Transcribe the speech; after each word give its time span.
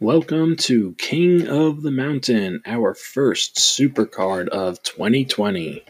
Welcome 0.00 0.56
to 0.56 0.92
King 0.98 1.48
of 1.48 1.80
the 1.80 1.90
Mountain, 1.90 2.60
our 2.66 2.92
first 2.92 3.56
supercard 3.56 4.48
of 4.48 4.82
2020. 4.82 5.82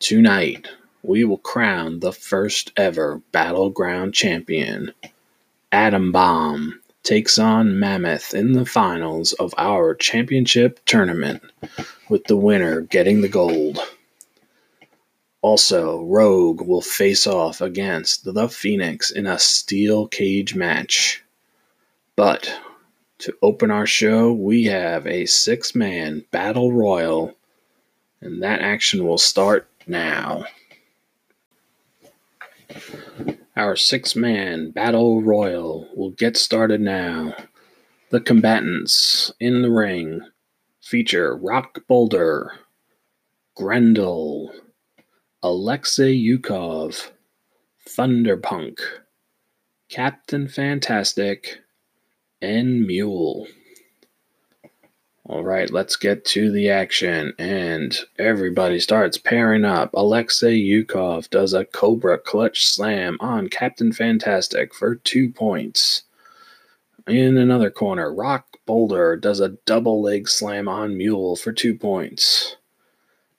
Tonight, 0.00 0.66
we 1.04 1.22
will 1.22 1.38
crown 1.38 2.00
the 2.00 2.10
first 2.12 2.72
ever 2.76 3.22
Battleground 3.30 4.12
champion. 4.12 4.92
Atom 5.70 6.10
Bomb 6.10 6.80
takes 7.04 7.38
on 7.38 7.78
Mammoth 7.78 8.34
in 8.34 8.54
the 8.54 8.66
finals 8.66 9.34
of 9.34 9.54
our 9.56 9.94
championship 9.94 10.80
tournament, 10.84 11.44
with 12.08 12.24
the 12.24 12.36
winner 12.36 12.80
getting 12.80 13.20
the 13.20 13.28
gold. 13.28 13.78
Also, 15.42 16.02
Rogue 16.02 16.62
will 16.62 16.82
face 16.82 17.28
off 17.28 17.60
against 17.60 18.24
the 18.24 18.48
Phoenix 18.48 19.12
in 19.12 19.28
a 19.28 19.38
steel 19.38 20.08
cage 20.08 20.56
match. 20.56 21.22
But 22.16 22.52
to 23.22 23.36
open 23.40 23.70
our 23.70 23.86
show, 23.86 24.32
we 24.32 24.64
have 24.64 25.06
a 25.06 25.26
six 25.26 25.76
man 25.76 26.24
battle 26.32 26.72
royal, 26.72 27.32
and 28.20 28.42
that 28.42 28.60
action 28.60 29.06
will 29.06 29.16
start 29.16 29.68
now. 29.86 30.44
Our 33.56 33.76
six 33.76 34.16
man 34.16 34.72
battle 34.72 35.22
royal 35.22 35.88
will 35.94 36.10
get 36.10 36.36
started 36.36 36.80
now. 36.80 37.34
The 38.10 38.20
combatants 38.20 39.32
in 39.38 39.62
the 39.62 39.70
ring 39.70 40.22
feature 40.80 41.36
Rock 41.36 41.86
Boulder, 41.86 42.50
Grendel, 43.54 44.52
Alexei 45.44 46.12
Yukov, 46.12 47.12
Thunderpunk, 47.88 48.80
Captain 49.88 50.48
Fantastic, 50.48 51.61
and 52.42 52.86
Mule. 52.86 53.46
All 55.24 55.44
right, 55.44 55.70
let's 55.70 55.94
get 55.96 56.24
to 56.26 56.50
the 56.50 56.68
action. 56.68 57.32
And 57.38 57.96
everybody 58.18 58.80
starts 58.80 59.16
pairing 59.16 59.64
up. 59.64 59.90
Alexei 59.94 60.58
Yukov 60.58 61.30
does 61.30 61.54
a 61.54 61.64
Cobra 61.64 62.18
clutch 62.18 62.66
slam 62.66 63.16
on 63.20 63.48
Captain 63.48 63.92
Fantastic 63.92 64.74
for 64.74 64.96
two 64.96 65.30
points. 65.30 66.02
In 67.06 67.38
another 67.38 67.70
corner, 67.70 68.12
Rock 68.12 68.58
Boulder 68.66 69.16
does 69.16 69.40
a 69.40 69.56
double 69.64 70.02
leg 70.02 70.28
slam 70.28 70.68
on 70.68 70.96
Mule 70.96 71.36
for 71.36 71.52
two 71.52 71.74
points. 71.74 72.56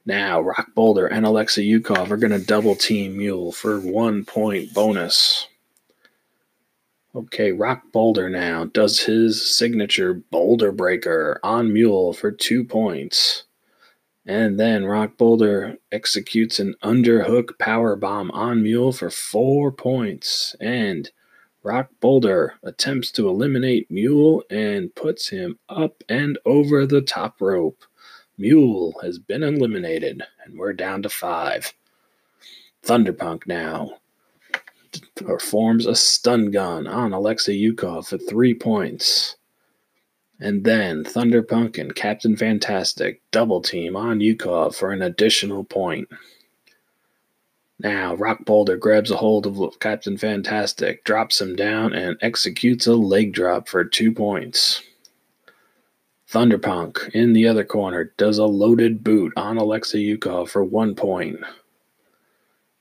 Now, 0.05 0.41
Rock 0.41 0.73
Boulder 0.75 1.07
and 1.07 1.25
Alexei 1.25 1.63
Yukov 1.63 2.11
are 2.11 2.17
going 2.17 2.31
to 2.31 2.45
double 2.45 2.75
team 2.75 3.17
Mule 3.17 3.51
for 3.51 3.79
one 3.79 4.25
point 4.25 4.73
bonus. 4.73 5.47
Okay, 7.15 7.51
Rock 7.51 7.91
Boulder 7.91 8.27
now 8.27 8.65
does 8.65 9.01
his 9.01 9.55
signature 9.55 10.15
Boulder 10.15 10.71
Breaker 10.71 11.39
on 11.43 11.71
Mule 11.71 12.11
for 12.11 12.31
two 12.31 12.63
points. 12.63 13.43
And 14.25 14.59
then 14.59 14.85
Rock 14.85 15.15
Boulder 15.17 15.77
executes 15.91 16.59
an 16.59 16.73
underhook 16.83 17.59
power 17.59 17.95
bomb 17.95 18.31
on 18.31 18.63
Mule 18.63 18.91
for 18.91 19.11
four 19.11 19.71
points. 19.71 20.55
And 20.59 21.11
Rock 21.61 21.89
Boulder 21.99 22.55
attempts 22.63 23.11
to 23.11 23.29
eliminate 23.29 23.91
Mule 23.91 24.43
and 24.49 24.95
puts 24.95 25.29
him 25.29 25.59
up 25.69 26.03
and 26.09 26.39
over 26.45 26.87
the 26.87 27.01
top 27.01 27.39
rope. 27.39 27.83
Mule 28.39 28.95
has 29.03 29.19
been 29.19 29.43
eliminated, 29.43 30.23
and 30.43 30.57
we're 30.57 30.73
down 30.73 31.03
to 31.03 31.09
five. 31.09 31.73
Thunderpunk 32.83 33.45
now 33.45 33.99
performs 35.15 35.85
a 35.85 35.95
stun 35.95 36.51
gun 36.51 36.87
on 36.87 37.13
Alexei 37.13 37.53
Yukov 37.53 38.07
for 38.07 38.17
three 38.17 38.53
points. 38.53 39.35
And 40.39 40.63
then 40.63 41.03
Thunderpunk 41.03 41.77
and 41.77 41.95
Captain 41.95 42.35
Fantastic 42.35 43.21
double 43.31 43.61
team 43.61 43.95
on 43.95 44.19
Yukov 44.19 44.75
for 44.75 44.91
an 44.91 45.01
additional 45.01 45.63
point. 45.63 46.09
Now, 47.79 48.15
Rock 48.15 48.45
Boulder 48.45 48.77
grabs 48.77 49.11
a 49.11 49.17
hold 49.17 49.45
of 49.45 49.79
Captain 49.79 50.17
Fantastic, 50.17 51.03
drops 51.03 51.41
him 51.41 51.55
down, 51.55 51.93
and 51.93 52.17
executes 52.21 52.87
a 52.87 52.93
leg 52.93 53.33
drop 53.33 53.67
for 53.67 53.83
two 53.83 54.11
points. 54.11 54.81
Thunderpunk 56.29 57.09
in 57.09 57.33
the 57.33 57.47
other 57.47 57.63
corner 57.63 58.13
does 58.17 58.37
a 58.37 58.45
loaded 58.45 59.03
boot 59.03 59.33
on 59.35 59.57
Alexei 59.57 59.99
Yukov 59.99 60.49
for 60.49 60.63
one 60.63 60.95
point. 60.95 61.39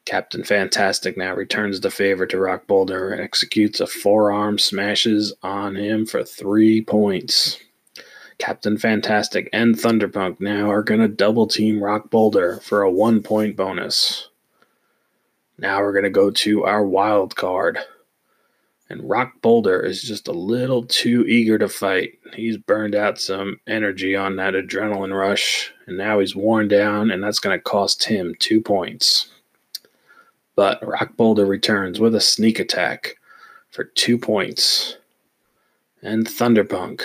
Captain 0.04 0.42
Fantastic 0.42 1.16
now 1.16 1.34
returns 1.34 1.80
the 1.80 1.90
favor 1.90 2.26
to 2.26 2.38
Rock 2.38 2.66
Boulder 2.66 3.10
and 3.10 3.20
executes 3.20 3.80
a 3.80 3.86
forearm 3.86 4.58
smashes 4.58 5.32
on 5.42 5.76
him 5.76 6.06
for 6.06 6.24
three 6.24 6.82
points. 6.82 7.58
Captain 8.38 8.76
Fantastic 8.76 9.48
and 9.52 9.76
Thunderpunk 9.76 10.40
now 10.40 10.68
are 10.68 10.82
going 10.82 11.00
to 11.00 11.08
double 11.08 11.46
team 11.46 11.82
Rock 11.82 12.10
Boulder 12.10 12.58
for 12.64 12.82
a 12.82 12.90
one 12.90 13.22
point 13.22 13.56
bonus. 13.56 14.28
Now 15.56 15.80
we're 15.80 15.92
going 15.92 16.02
to 16.04 16.10
go 16.10 16.30
to 16.30 16.64
our 16.64 16.84
wild 16.84 17.36
card. 17.36 17.78
And 18.88 19.08
Rock 19.08 19.40
Boulder 19.40 19.80
is 19.80 20.02
just 20.02 20.26
a 20.26 20.32
little 20.32 20.84
too 20.84 21.24
eager 21.26 21.56
to 21.58 21.68
fight. 21.68 22.18
He's 22.34 22.58
burned 22.58 22.96
out 22.96 23.20
some 23.20 23.60
energy 23.66 24.16
on 24.16 24.36
that 24.36 24.54
adrenaline 24.54 25.16
rush, 25.16 25.72
and 25.86 25.96
now 25.96 26.18
he's 26.18 26.34
worn 26.36 26.66
down, 26.66 27.10
and 27.10 27.22
that's 27.22 27.38
going 27.38 27.56
to 27.56 27.62
cost 27.62 28.04
him 28.04 28.34
two 28.38 28.60
points. 28.60 29.30
But 30.54 30.86
Rock 30.86 31.16
Boulder 31.16 31.46
returns 31.46 31.98
with 31.98 32.14
a 32.14 32.20
sneak 32.20 32.58
attack 32.58 33.16
for 33.70 33.84
two 33.84 34.18
points. 34.18 34.96
And 36.02 36.26
Thunderpunk 36.26 37.02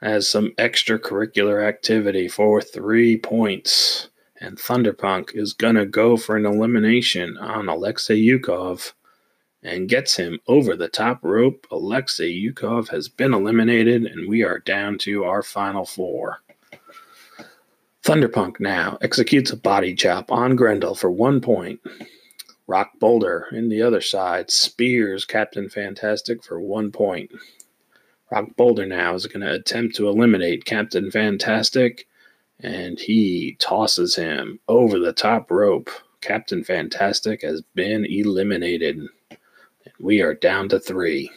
has 0.00 0.28
some 0.28 0.52
extracurricular 0.58 1.66
activity 1.66 2.28
for 2.28 2.62
three 2.62 3.16
points. 3.16 4.08
And 4.40 4.58
Thunderpunk 4.58 5.34
is 5.34 5.52
going 5.52 5.76
to 5.76 5.86
go 5.86 6.16
for 6.16 6.36
an 6.36 6.46
elimination 6.46 7.36
on 7.38 7.68
Alexei 7.68 8.16
Yukov 8.16 8.92
and 9.62 9.88
gets 9.88 10.16
him 10.16 10.38
over 10.46 10.76
the 10.76 10.88
top 10.88 11.18
rope. 11.22 11.66
Alexei 11.70 12.30
Yukov 12.30 12.88
has 12.90 13.08
been 13.08 13.34
eliminated, 13.34 14.04
and 14.04 14.28
we 14.28 14.42
are 14.42 14.60
down 14.60 14.98
to 14.98 15.24
our 15.24 15.42
final 15.42 15.84
four. 15.84 16.40
Thunderpunk 18.06 18.60
now 18.60 18.98
executes 19.02 19.50
a 19.50 19.56
body 19.56 19.92
chop 19.92 20.30
on 20.30 20.54
Grendel 20.54 20.94
for 20.94 21.10
one 21.10 21.40
point. 21.40 21.80
Rock 22.68 22.92
Boulder 23.00 23.48
in 23.50 23.68
the 23.68 23.82
other 23.82 24.00
side 24.00 24.48
spears 24.48 25.24
Captain 25.24 25.68
Fantastic 25.68 26.44
for 26.44 26.60
one 26.60 26.92
point. 26.92 27.32
Rock 28.30 28.54
Boulder 28.54 28.86
now 28.86 29.14
is 29.14 29.26
going 29.26 29.44
to 29.44 29.52
attempt 29.52 29.96
to 29.96 30.08
eliminate 30.08 30.64
Captain 30.64 31.10
Fantastic, 31.10 32.06
and 32.60 33.00
he 33.00 33.56
tosses 33.58 34.14
him 34.14 34.60
over 34.68 35.00
the 35.00 35.12
top 35.12 35.50
rope. 35.50 35.90
Captain 36.20 36.62
Fantastic 36.62 37.42
has 37.42 37.60
been 37.74 38.04
eliminated. 38.04 39.00
We 39.98 40.20
are 40.20 40.34
down 40.34 40.68
to 40.68 40.78
three. 40.78 41.28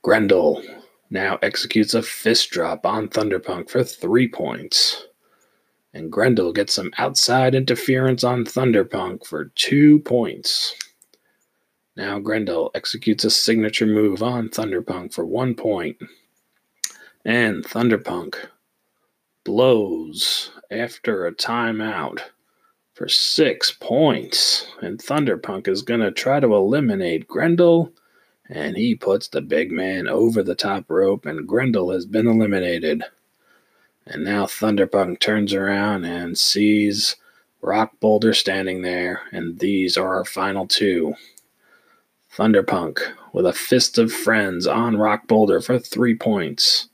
Grendel 0.00 0.62
now 1.10 1.38
executes 1.42 1.92
a 1.92 2.02
fist 2.02 2.48
drop 2.48 2.86
on 2.86 3.08
Thunderpunk 3.08 3.68
for 3.68 3.84
three 3.84 4.26
points 4.26 5.08
and 5.92 6.12
Grendel 6.12 6.52
gets 6.52 6.72
some 6.74 6.92
outside 6.98 7.54
interference 7.54 8.24
on 8.24 8.44
Thunderpunk 8.44 9.26
for 9.26 9.46
two 9.56 10.00
points. 10.00 10.74
Now 11.96 12.18
Grendel 12.18 12.70
executes 12.74 13.24
a 13.24 13.30
signature 13.30 13.86
move 13.86 14.22
on 14.22 14.48
Thunderpunk 14.48 15.12
for 15.12 15.26
one 15.26 15.54
point, 15.54 15.98
and 17.24 17.64
Thunderpunk 17.64 18.36
blows 19.44 20.52
after 20.70 21.26
a 21.26 21.34
timeout 21.34 22.20
for 22.94 23.08
six 23.08 23.72
points. 23.72 24.66
And 24.82 24.98
Thunderpunk 24.98 25.68
is 25.68 25.82
going 25.82 26.00
to 26.00 26.10
try 26.10 26.38
to 26.38 26.54
eliminate 26.54 27.26
Grendel, 27.26 27.92
and 28.48 28.76
he 28.76 28.94
puts 28.94 29.28
the 29.28 29.40
big 29.40 29.72
man 29.72 30.06
over 30.06 30.42
the 30.42 30.54
top 30.54 30.84
rope, 30.88 31.26
and 31.26 31.48
Grendel 31.48 31.90
has 31.90 32.06
been 32.06 32.26
eliminated. 32.26 33.02
And 34.06 34.24
now 34.24 34.46
Thunderpunk 34.46 35.20
turns 35.20 35.52
around 35.54 36.04
and 36.04 36.36
sees 36.36 37.16
Rock 37.62 37.92
Boulder 38.00 38.32
standing 38.32 38.82
there, 38.82 39.22
and 39.32 39.58
these 39.58 39.96
are 39.96 40.14
our 40.16 40.24
final 40.24 40.66
two. 40.66 41.14
Thunderpunk 42.34 43.00
with 43.32 43.44
a 43.44 43.52
fist 43.52 43.98
of 43.98 44.12
friends 44.12 44.66
on 44.66 44.96
Rock 44.96 45.26
Boulder 45.26 45.60
for 45.60 45.78
three 45.78 46.14
points. 46.14 46.88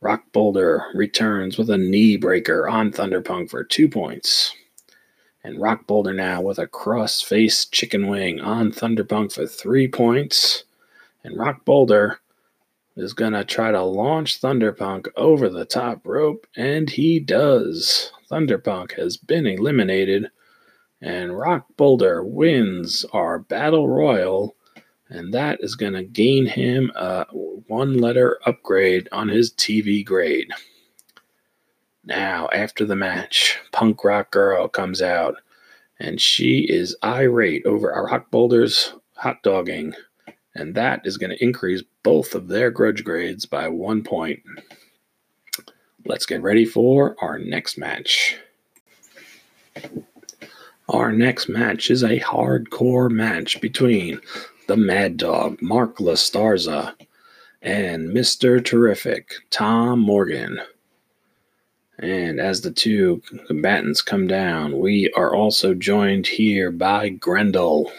Rock 0.00 0.24
Boulder 0.32 0.84
returns 0.94 1.56
with 1.56 1.70
a 1.70 1.78
knee 1.78 2.16
breaker 2.16 2.68
on 2.68 2.90
Thunderpunk 2.90 3.50
for 3.50 3.62
two 3.62 3.88
points. 3.88 4.54
And 5.44 5.60
Rock 5.60 5.86
Boulder 5.86 6.12
now 6.12 6.40
with 6.40 6.58
a 6.58 6.66
cross 6.66 7.20
face 7.20 7.64
chicken 7.66 8.08
wing 8.08 8.40
on 8.40 8.72
Thunderpunk 8.72 9.32
for 9.32 9.46
three 9.46 9.86
points. 9.86 10.64
And 11.22 11.38
Rock 11.38 11.64
Boulder 11.64 12.18
is 12.96 13.12
going 13.12 13.32
to 13.32 13.44
try 13.44 13.70
to 13.70 13.82
launch 13.82 14.40
Thunderpunk 14.40 15.08
over 15.16 15.48
the 15.48 15.64
top 15.64 16.06
rope, 16.06 16.46
and 16.56 16.90
he 16.90 17.18
does. 17.18 18.12
Thunderpunk 18.30 18.98
has 18.98 19.16
been 19.16 19.46
eliminated, 19.46 20.30
and 21.00 21.38
Rock 21.38 21.66
Boulder 21.76 22.22
wins 22.22 23.04
our 23.12 23.38
Battle 23.38 23.88
Royal, 23.88 24.54
And 25.08 25.34
that 25.34 25.58
is 25.62 25.74
going 25.74 25.92
to 25.92 26.04
gain 26.04 26.46
him 26.46 26.90
a 26.94 27.26
one 27.32 27.98
letter 27.98 28.38
upgrade 28.46 29.08
on 29.12 29.28
his 29.28 29.52
TV 29.52 30.04
grade. 30.04 30.50
Now, 32.04 32.48
after 32.52 32.84
the 32.84 32.96
match, 32.96 33.58
Punk 33.72 34.02
Rock 34.04 34.30
Girl 34.30 34.68
comes 34.68 35.02
out 35.02 35.36
and 36.02 36.20
she 36.20 36.66
is 36.68 36.96
irate 37.04 37.64
over 37.64 37.88
Rock 37.88 38.30
Boulder's 38.30 38.94
hot 39.14 39.42
dogging. 39.42 39.94
And 40.54 40.74
that 40.74 41.06
is 41.06 41.16
going 41.16 41.30
to 41.30 41.42
increase 41.42 41.82
both 42.02 42.34
of 42.34 42.48
their 42.48 42.70
grudge 42.70 43.04
grades 43.04 43.46
by 43.46 43.68
one 43.68 44.02
point. 44.02 44.40
Let's 46.04 46.26
get 46.26 46.42
ready 46.42 46.64
for 46.64 47.16
our 47.20 47.38
next 47.38 47.78
match. 47.78 48.36
Our 50.88 51.12
next 51.12 51.48
match 51.48 51.90
is 51.90 52.02
a 52.02 52.20
hardcore 52.20 53.10
match 53.10 53.60
between 53.60 54.20
the 54.66 54.76
Mad 54.76 55.16
Dog, 55.16 55.62
Mark 55.62 55.98
Lastarza, 55.98 56.94
and 57.62 58.10
Mr. 58.10 58.62
Terrific, 58.62 59.34
Tom 59.50 60.00
Morgan. 60.00 60.60
And 61.98 62.40
as 62.40 62.60
the 62.60 62.72
two 62.72 63.22
combatants 63.46 64.02
come 64.02 64.26
down, 64.26 64.78
we 64.78 65.10
are 65.12 65.34
also 65.34 65.72
joined 65.72 66.26
here 66.26 66.72
by 66.72 67.10
Grendel. 67.10 67.92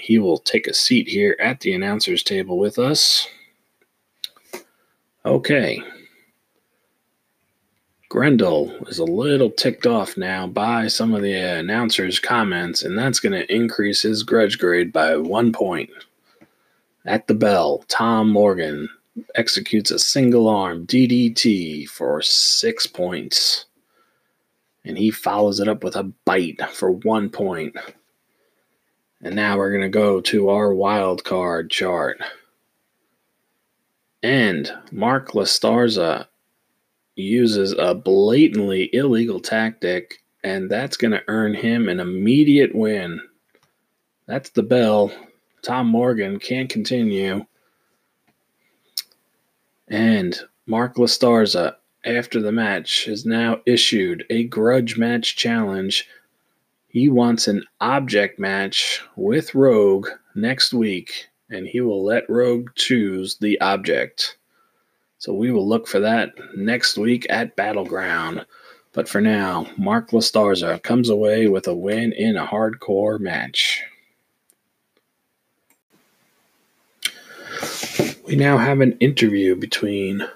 He 0.00 0.18
will 0.18 0.38
take 0.38 0.66
a 0.66 0.74
seat 0.74 1.08
here 1.08 1.36
at 1.40 1.60
the 1.60 1.72
announcer's 1.72 2.22
table 2.22 2.58
with 2.58 2.78
us. 2.78 3.28
Okay, 5.24 5.82
Grendel 8.08 8.74
is 8.86 8.98
a 8.98 9.04
little 9.04 9.50
ticked 9.50 9.86
off 9.86 10.16
now 10.16 10.46
by 10.46 10.86
some 10.86 11.14
of 11.14 11.20
the 11.20 11.34
announcer's 11.34 12.18
comments, 12.18 12.82
and 12.82 12.96
that's 12.96 13.20
going 13.20 13.34
to 13.34 13.54
increase 13.54 14.00
his 14.00 14.22
grudge 14.22 14.58
grade 14.58 14.94
by 14.94 15.14
one 15.16 15.52
point. 15.52 15.90
At 17.04 17.26
the 17.26 17.34
bell, 17.34 17.84
Tom 17.88 18.30
Morgan 18.30 18.88
executes 19.34 19.90
a 19.90 19.98
single 19.98 20.48
arm 20.48 20.86
DDT 20.86 21.86
for 21.88 22.22
six 22.22 22.86
points. 22.86 23.66
And 24.86 24.96
he 24.96 25.10
follows 25.10 25.60
it 25.60 25.68
up 25.68 25.84
with 25.84 25.96
a 25.96 26.04
bite 26.24 26.62
for 26.70 26.90
one 26.90 27.28
point. 27.28 27.76
And 29.20 29.34
now 29.34 29.56
we're 29.56 29.70
going 29.70 29.82
to 29.82 29.88
go 29.88 30.20
to 30.22 30.48
our 30.48 30.72
wild 30.72 31.24
card 31.24 31.70
chart. 31.70 32.18
And 34.22 34.72
Mark 34.90 35.32
Lastarza 35.32 36.26
uses 37.16 37.74
a 37.76 37.94
blatantly 37.94 38.90
illegal 38.92 39.40
tactic, 39.40 40.22
and 40.44 40.70
that's 40.70 40.96
going 40.96 41.10
to 41.10 41.24
earn 41.28 41.54
him 41.54 41.88
an 41.88 42.00
immediate 42.00 42.74
win. 42.74 43.20
That's 44.26 44.50
the 44.50 44.62
bell. 44.62 45.10
Tom 45.62 45.88
Morgan 45.88 46.38
can't 46.38 46.68
continue. 46.68 47.46
And 49.88 50.38
Mark 50.66 50.96
Lastarza, 50.96 51.76
after 52.04 52.40
the 52.40 52.52
match, 52.52 53.06
has 53.06 53.26
now 53.26 53.60
issued 53.66 54.24
a 54.30 54.44
grudge 54.44 54.96
match 54.96 55.34
challenge. 55.34 56.06
He 56.98 57.08
wants 57.08 57.46
an 57.46 57.62
object 57.80 58.40
match 58.40 59.02
with 59.14 59.54
Rogue 59.54 60.08
next 60.34 60.74
week, 60.74 61.28
and 61.48 61.64
he 61.64 61.80
will 61.80 62.04
let 62.04 62.28
Rogue 62.28 62.70
choose 62.74 63.36
the 63.36 63.60
object. 63.60 64.36
So 65.18 65.32
we 65.32 65.52
will 65.52 65.66
look 65.66 65.86
for 65.86 66.00
that 66.00 66.32
next 66.56 66.98
week 66.98 67.24
at 67.30 67.54
Battleground. 67.54 68.44
But 68.92 69.08
for 69.08 69.20
now, 69.20 69.68
Mark 69.76 70.10
Lastarza 70.10 70.82
comes 70.82 71.08
away 71.08 71.46
with 71.46 71.68
a 71.68 71.74
win 71.74 72.12
in 72.12 72.36
a 72.36 72.44
hardcore 72.44 73.20
match. 73.20 73.84
We 78.26 78.34
now 78.34 78.58
have 78.58 78.80
an 78.80 78.98
interview 78.98 79.54
between 79.54 80.28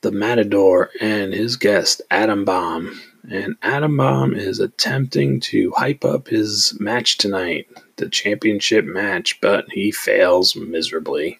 the 0.00 0.12
Matador 0.12 0.88
and 0.98 1.34
his 1.34 1.56
guest, 1.56 2.00
Atom 2.10 2.46
Bomb. 2.46 2.98
And 3.30 3.56
Atom 3.62 3.96
Bomb 3.96 4.34
is 4.34 4.58
attempting 4.58 5.40
to 5.40 5.72
hype 5.76 6.04
up 6.04 6.28
his 6.28 6.76
match 6.80 7.18
tonight, 7.18 7.68
the 7.96 8.08
championship 8.08 8.84
match, 8.84 9.40
but 9.40 9.66
he 9.70 9.92
fails 9.92 10.56
miserably 10.56 11.38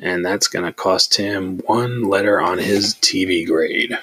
and 0.00 0.24
that's 0.24 0.48
going 0.48 0.64
to 0.64 0.72
cost 0.72 1.16
him 1.16 1.58
one 1.66 2.04
letter 2.04 2.40
on 2.40 2.58
his 2.58 2.94
TV 2.96 3.46
grade. 3.46 3.98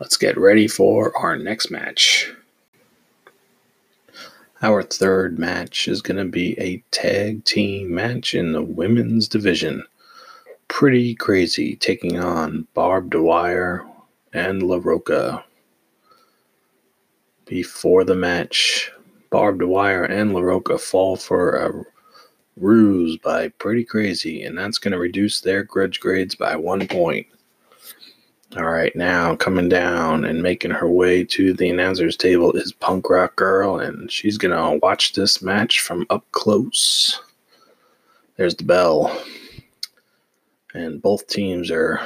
Let's 0.00 0.16
get 0.16 0.36
ready 0.36 0.68
for 0.68 1.16
our 1.16 1.36
next 1.36 1.70
match. 1.70 2.32
Our 4.62 4.82
third 4.82 5.38
match 5.38 5.88
is 5.88 6.00
going 6.00 6.16
to 6.16 6.30
be 6.30 6.58
a 6.58 6.82
tag 6.90 7.44
team 7.44 7.94
match 7.94 8.34
in 8.34 8.52
the 8.52 8.62
women's 8.62 9.28
division. 9.28 9.84
Pretty 10.68 11.14
crazy 11.14 11.76
taking 11.76 12.18
on 12.18 12.66
Barbed 12.72 13.14
Wire 13.14 13.84
and 14.34 14.62
La 14.62 14.80
Roca. 14.82 15.44
Before 17.46 18.04
the 18.04 18.16
match, 18.16 18.90
Barbed 19.30 19.62
Wire 19.62 20.04
and 20.04 20.34
La 20.34 20.40
Roca 20.40 20.76
fall 20.76 21.16
for 21.16 21.56
a 21.56 21.84
ruse 22.56 23.16
by 23.18 23.48
Pretty 23.48 23.84
Crazy, 23.84 24.42
and 24.42 24.58
that's 24.58 24.78
going 24.78 24.92
to 24.92 24.98
reduce 24.98 25.40
their 25.40 25.62
grudge 25.62 26.00
grades 26.00 26.34
by 26.34 26.56
one 26.56 26.86
point. 26.86 27.26
All 28.56 28.64
right, 28.64 28.94
now 28.94 29.34
coming 29.34 29.68
down 29.68 30.24
and 30.24 30.42
making 30.42 30.70
her 30.70 30.88
way 30.88 31.24
to 31.24 31.52
the 31.52 31.70
announcer's 31.70 32.16
table 32.16 32.52
is 32.52 32.72
Punk 32.72 33.10
Rock 33.10 33.34
Girl, 33.36 33.78
and 33.80 34.10
she's 34.10 34.38
going 34.38 34.54
to 34.54 34.78
watch 34.80 35.12
this 35.12 35.42
match 35.42 35.80
from 35.80 36.06
up 36.10 36.24
close. 36.32 37.20
There's 38.36 38.54
the 38.54 38.64
bell. 38.64 39.16
And 40.72 41.00
both 41.00 41.26
teams 41.28 41.70
are 41.70 42.00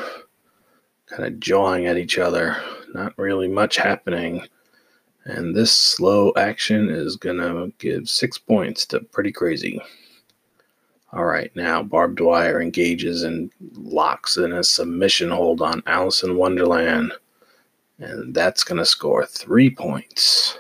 kind 1.10 1.25
of 1.25 1.40
jawing 1.40 1.87
at 1.87 1.99
each 1.99 2.19
other. 2.19 2.56
Not 2.94 3.16
really 3.19 3.49
much 3.49 3.76
happening. 3.76 4.43
And 5.25 5.55
this 5.55 5.72
slow 5.72 6.32
action 6.37 6.88
is 6.88 7.16
going 7.16 7.38
to 7.38 7.72
give 7.78 8.08
six 8.08 8.38
points 8.38 8.87
to 8.87 9.00
Pretty 9.00 9.32
Crazy. 9.32 9.81
All 11.12 11.25
right, 11.25 11.50
now 11.55 11.82
Barbed 11.82 12.20
Wire 12.20 12.60
engages 12.60 13.22
and 13.22 13.50
locks 13.75 14.37
in 14.37 14.52
a 14.52 14.62
submission 14.62 15.31
hold 15.31 15.62
on 15.62 15.82
Alice 15.87 16.22
in 16.22 16.37
Wonderland. 16.37 17.12
And 17.99 18.34
that's 18.34 18.62
going 18.62 18.78
to 18.78 18.87
score 18.87 19.26
three 19.26 19.70
points. 19.70 20.58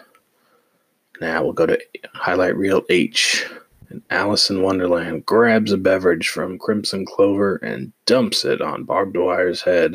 Now 1.20 1.42
we'll 1.44 1.52
go 1.52 1.66
to 1.66 1.78
highlight 2.14 2.56
reel 2.56 2.82
H. 2.88 3.46
And 3.90 4.02
Alice 4.10 4.50
in 4.50 4.62
Wonderland 4.62 5.24
grabs 5.24 5.72
a 5.72 5.78
beverage 5.78 6.28
from 6.28 6.58
Crimson 6.58 7.06
Clover 7.06 7.56
and 7.56 7.92
dumps 8.06 8.44
it 8.44 8.60
on 8.60 8.84
Barbed 8.84 9.16
Wire's 9.16 9.62
head. 9.62 9.94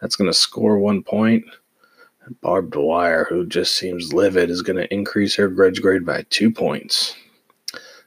That's 0.00 0.16
going 0.16 0.30
to 0.30 0.34
score 0.34 0.78
one 0.78 1.02
point. 1.02 1.44
And 2.24 2.40
Barbed 2.40 2.74
Wire, 2.74 3.26
who 3.28 3.46
just 3.46 3.76
seems 3.76 4.12
livid, 4.12 4.50
is 4.50 4.62
going 4.62 4.76
to 4.76 4.92
increase 4.92 5.34
her 5.36 5.48
grudge 5.48 5.82
grade 5.82 6.06
by 6.06 6.24
two 6.30 6.50
points. 6.50 7.14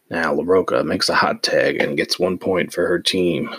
Now, 0.10 0.36
LaRocca 0.36 0.86
makes 0.86 1.10
a 1.10 1.16
hot 1.16 1.44
tag 1.44 1.82
and 1.82 1.98
gets 1.98 2.20
one 2.20 2.38
point 2.38 2.74
for 2.74 2.88
her 2.88 3.00
team. 3.00 3.50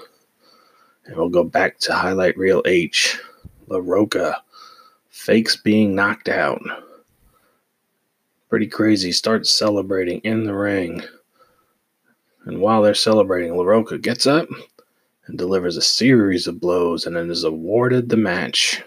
And 1.06 1.16
we'll 1.16 1.28
go 1.28 1.44
back 1.44 1.78
to 1.80 1.94
highlight 1.94 2.36
reel 2.36 2.62
H. 2.66 3.18
LaRocca 3.68 4.36
fakes 5.10 5.56
being 5.56 5.94
knocked 5.94 6.28
out. 6.28 6.62
Pretty 8.48 8.66
crazy 8.66 9.10
starts 9.10 9.50
celebrating 9.50 10.20
in 10.20 10.44
the 10.44 10.54
ring. 10.54 11.02
And 12.44 12.60
while 12.60 12.82
they're 12.82 12.94
celebrating, 12.94 13.52
LaRocca 13.52 14.00
gets 14.00 14.26
up 14.26 14.48
and 15.26 15.38
delivers 15.38 15.76
a 15.76 15.82
series 15.82 16.46
of 16.46 16.60
blows 16.60 17.06
and 17.06 17.16
then 17.16 17.30
is 17.30 17.44
awarded 17.44 18.08
the 18.08 18.16
match. 18.16 18.82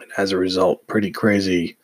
And 0.00 0.10
as 0.16 0.32
a 0.32 0.38
result, 0.38 0.86
pretty 0.86 1.10
crazy. 1.10 1.76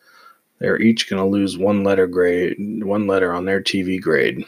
They're 0.59 0.81
each 0.81 1.09
going 1.09 1.21
to 1.21 1.27
lose 1.27 1.57
one 1.57 1.83
letter 1.83 2.07
grade, 2.07 2.55
one 2.83 3.07
letter 3.07 3.33
on 3.33 3.45
their 3.45 3.61
TV 3.61 4.01
grade. 4.01 4.45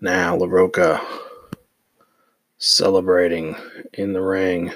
Now, 0.00 0.36
LaRocca 0.36 1.00
celebrating 2.58 3.56
in 3.94 4.12
the 4.12 4.20
ring, 4.22 4.72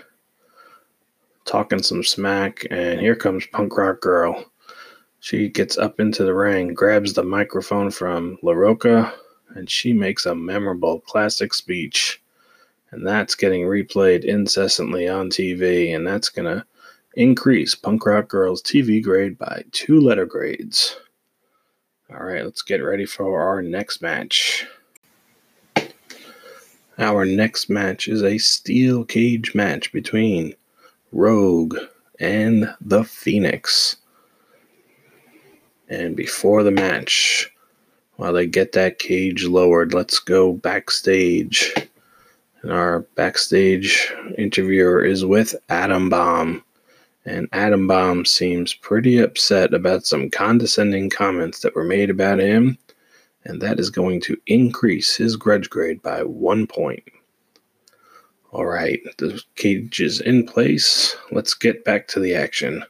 talking 1.45 1.83
some 1.83 2.02
smack, 2.02 2.66
and 2.71 3.00
here 3.00 3.14
comes 3.14 3.47
Punk 3.47 3.76
Rock 3.76 4.00
Girl. 4.00 4.45
She 5.21 5.49
gets 5.49 5.78
up 5.78 6.00
into 6.00 6.25
the 6.25 6.35
ring, 6.35 6.75
grabs 6.75 7.12
the 7.12 7.25
microphone 7.25 7.90
from 7.90 8.38
LaRocca, 8.42 9.12
and 9.58 9.68
she 9.68 9.92
makes 9.92 10.24
a 10.24 10.34
memorable 10.34 11.00
classic 11.00 11.52
speech. 11.52 12.22
And 12.92 13.06
that's 13.06 13.34
getting 13.34 13.62
replayed 13.62 14.24
incessantly 14.24 15.08
on 15.08 15.28
TV, 15.28 15.94
and 15.94 16.06
that's 16.06 16.28
going 16.28 16.46
to 16.46 16.64
increase 17.14 17.74
Punk 17.74 18.06
Rock 18.06 18.28
Girl's 18.28 18.62
TV 18.62 19.02
grade 19.02 19.36
by 19.36 19.64
two 19.72 20.00
letter 20.00 20.24
grades. 20.24 20.96
All 22.10 22.24
right, 22.24 22.44
let's 22.44 22.62
get 22.62 22.76
ready 22.76 23.04
for 23.04 23.42
our 23.42 23.60
next 23.60 24.00
match. 24.00 24.64
Our 26.98 27.24
next 27.24 27.68
match 27.68 28.08
is 28.08 28.22
a 28.22 28.38
steel 28.38 29.04
cage 29.04 29.54
match 29.54 29.92
between 29.92 30.54
Rogue 31.12 31.76
and 32.20 32.74
the 32.80 33.04
Phoenix. 33.04 33.96
And 35.88 36.16
before 36.16 36.62
the 36.62 36.70
match, 36.70 37.52
while 38.18 38.32
they 38.32 38.46
get 38.46 38.72
that 38.72 38.98
cage 38.98 39.44
lowered, 39.44 39.94
let's 39.94 40.18
go 40.18 40.52
backstage. 40.52 41.72
And 42.62 42.72
our 42.72 43.00
backstage 43.14 44.12
interviewer 44.37 45.04
is 45.04 45.25
with 45.25 45.54
Atom 45.68 46.08
Bomb. 46.08 46.64
And 47.25 47.48
Atom 47.52 47.87
Bomb 47.87 48.25
seems 48.25 48.75
pretty 48.75 49.18
upset 49.18 49.72
about 49.72 50.04
some 50.04 50.30
condescending 50.30 51.10
comments 51.10 51.60
that 51.60 51.76
were 51.76 51.84
made 51.84 52.10
about 52.10 52.40
him. 52.40 52.76
And 53.44 53.62
that 53.62 53.78
is 53.78 53.88
going 53.88 54.20
to 54.22 54.37
increase 54.48 55.14
his 55.14 55.37
grudge 55.37 55.70
grade 55.70 56.02
by 56.02 56.25
one 56.25 56.66
point. 56.66 57.04
All 58.50 58.66
right, 58.66 58.98
the 59.18 59.40
cage 59.54 60.00
is 60.00 60.20
in 60.20 60.44
place. 60.44 61.16
Let's 61.30 61.54
get 61.54 61.84
back 61.84 62.08
to 62.08 62.18
the 62.18 62.34
action. 62.34 62.84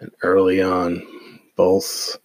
And 0.00 0.10
early 0.22 0.60
on, 0.60 1.06
both 1.54 2.16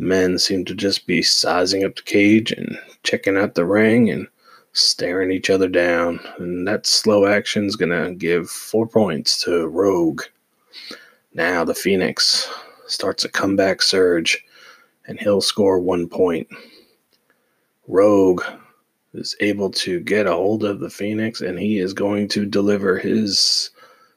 men 0.00 0.38
seem 0.38 0.64
to 0.64 0.74
just 0.74 1.06
be 1.06 1.22
sizing 1.22 1.84
up 1.84 1.94
the 1.96 2.02
cage 2.02 2.52
and 2.52 2.78
checking 3.02 3.36
out 3.36 3.54
the 3.54 3.64
ring 3.64 4.10
and 4.10 4.26
staring 4.72 5.30
each 5.30 5.50
other 5.50 5.68
down. 5.68 6.20
And 6.38 6.66
that 6.66 6.86
slow 6.86 7.26
action 7.26 7.66
is 7.66 7.76
going 7.76 7.90
to 7.90 8.14
give 8.14 8.50
four 8.50 8.86
points 8.86 9.42
to 9.44 9.68
Rogue. 9.68 10.22
Now 11.34 11.64
the 11.64 11.74
Phoenix 11.74 12.50
starts 12.86 13.24
a 13.24 13.28
comeback 13.28 13.82
surge 13.82 14.44
and 15.06 15.20
he'll 15.20 15.40
score 15.40 15.78
one 15.78 16.08
point. 16.08 16.48
Rogue 17.86 18.42
is 19.14 19.36
able 19.40 19.70
to 19.70 20.00
get 20.00 20.26
a 20.26 20.32
hold 20.32 20.64
of 20.64 20.80
the 20.80 20.90
Phoenix 20.90 21.40
and 21.40 21.58
he 21.58 21.78
is 21.78 21.92
going 21.92 22.28
to 22.28 22.46
deliver 22.46 22.98
his 22.98 23.70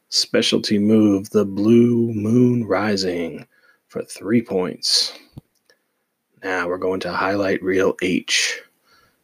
specialty 0.09 0.77
move, 0.77 1.29
the 1.31 1.45
Blue 1.45 2.13
Moon 2.13 2.63
Rising, 2.65 3.47
for 3.87 4.03
three 4.03 4.41
points. 4.41 5.13
Now 6.43 6.67
we're 6.67 6.77
going 6.77 6.99
to 7.01 7.11
highlight 7.13 7.63
reel 7.63 7.95
H. 8.01 8.61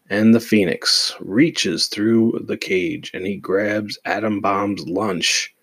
And 0.09 0.33
the 0.33 0.39
Phoenix 0.39 1.13
reaches 1.19 1.87
through 1.87 2.43
the 2.47 2.57
cage 2.57 3.11
and 3.13 3.25
he 3.27 3.35
grabs 3.35 3.99
Atom 4.05 4.39
Bomb's 4.39 4.87
lunch 4.87 5.53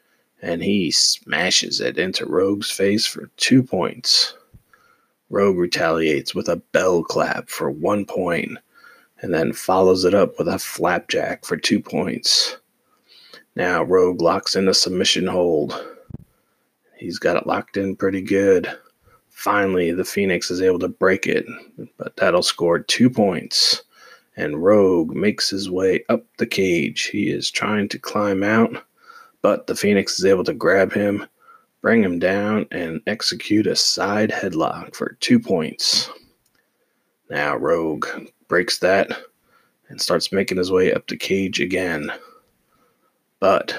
and 0.43 0.63
he 0.63 0.91
smashes 0.91 1.81
it 1.81 1.99
into 1.99 2.27
Rogue's 2.27 2.71
face 2.71 3.07
for 3.07 3.31
two 3.39 3.63
points. 3.63 4.35
Rogue 5.31 5.57
retaliates 5.57 6.35
with 6.35 6.49
a 6.49 6.57
bell 6.73 7.03
clap 7.03 7.49
for 7.49 7.71
one 7.71 8.05
point 8.05 8.59
and 9.23 9.33
then 9.33 9.53
follows 9.53 10.05
it 10.05 10.15
up 10.15 10.39
with 10.39 10.49
a 10.49 10.59
flapjack 10.59 11.45
for 11.47 11.57
two 11.57 11.81
points. 11.81 12.59
Now 13.57 13.83
Rogue 13.83 14.21
locks 14.21 14.55
in 14.55 14.69
a 14.69 14.75
submission 14.75 15.27
hold. 15.27 15.83
He's 16.99 17.19
got 17.19 17.37
it 17.37 17.47
locked 17.47 17.79
in 17.79 17.97
pretty 17.97 18.21
good. 18.21 18.79
Finally, 19.37 19.93
the 19.93 20.05
Phoenix 20.05 20.51
is 20.51 20.63
able 20.63 20.79
to 20.79 20.89
break 20.89 21.27
it, 21.27 21.45
but 21.99 22.17
that'll 22.17 22.43
score 22.43 22.79
two 22.79 23.11
points. 23.11 23.83
And 24.35 24.65
Rogue 24.65 25.15
makes 25.15 25.51
his 25.51 25.71
way 25.71 26.03
up 26.09 26.25
the 26.39 26.47
cage. 26.47 27.05
He 27.05 27.29
is 27.29 27.51
trying 27.51 27.89
to 27.91 27.99
climb 27.99 28.43
out, 28.43 28.83
but 29.43 29.67
the 29.67 29.77
Phoenix 29.77 30.19
is 30.19 30.25
able 30.25 30.43
to 30.45 30.55
grab 30.55 30.91
him, 30.91 31.27
bring 31.83 32.03
him 32.03 32.19
down, 32.19 32.67
and 32.73 33.03
execute 33.07 33.67
a 33.67 33.77
side 33.77 34.31
headlock 34.31 34.97
for 34.97 35.19
two 35.21 35.39
points. 35.39 36.11
Now 37.29 37.57
Rogue 37.57 38.07
breaks 38.49 38.79
that 38.79 39.11
and 39.91 40.01
starts 40.01 40.33
making 40.33 40.57
his 40.57 40.73
way 40.73 40.95
up 40.95 41.07
the 41.07 41.17
cage 41.17 41.61
again. 41.61 42.11
But 43.39 43.77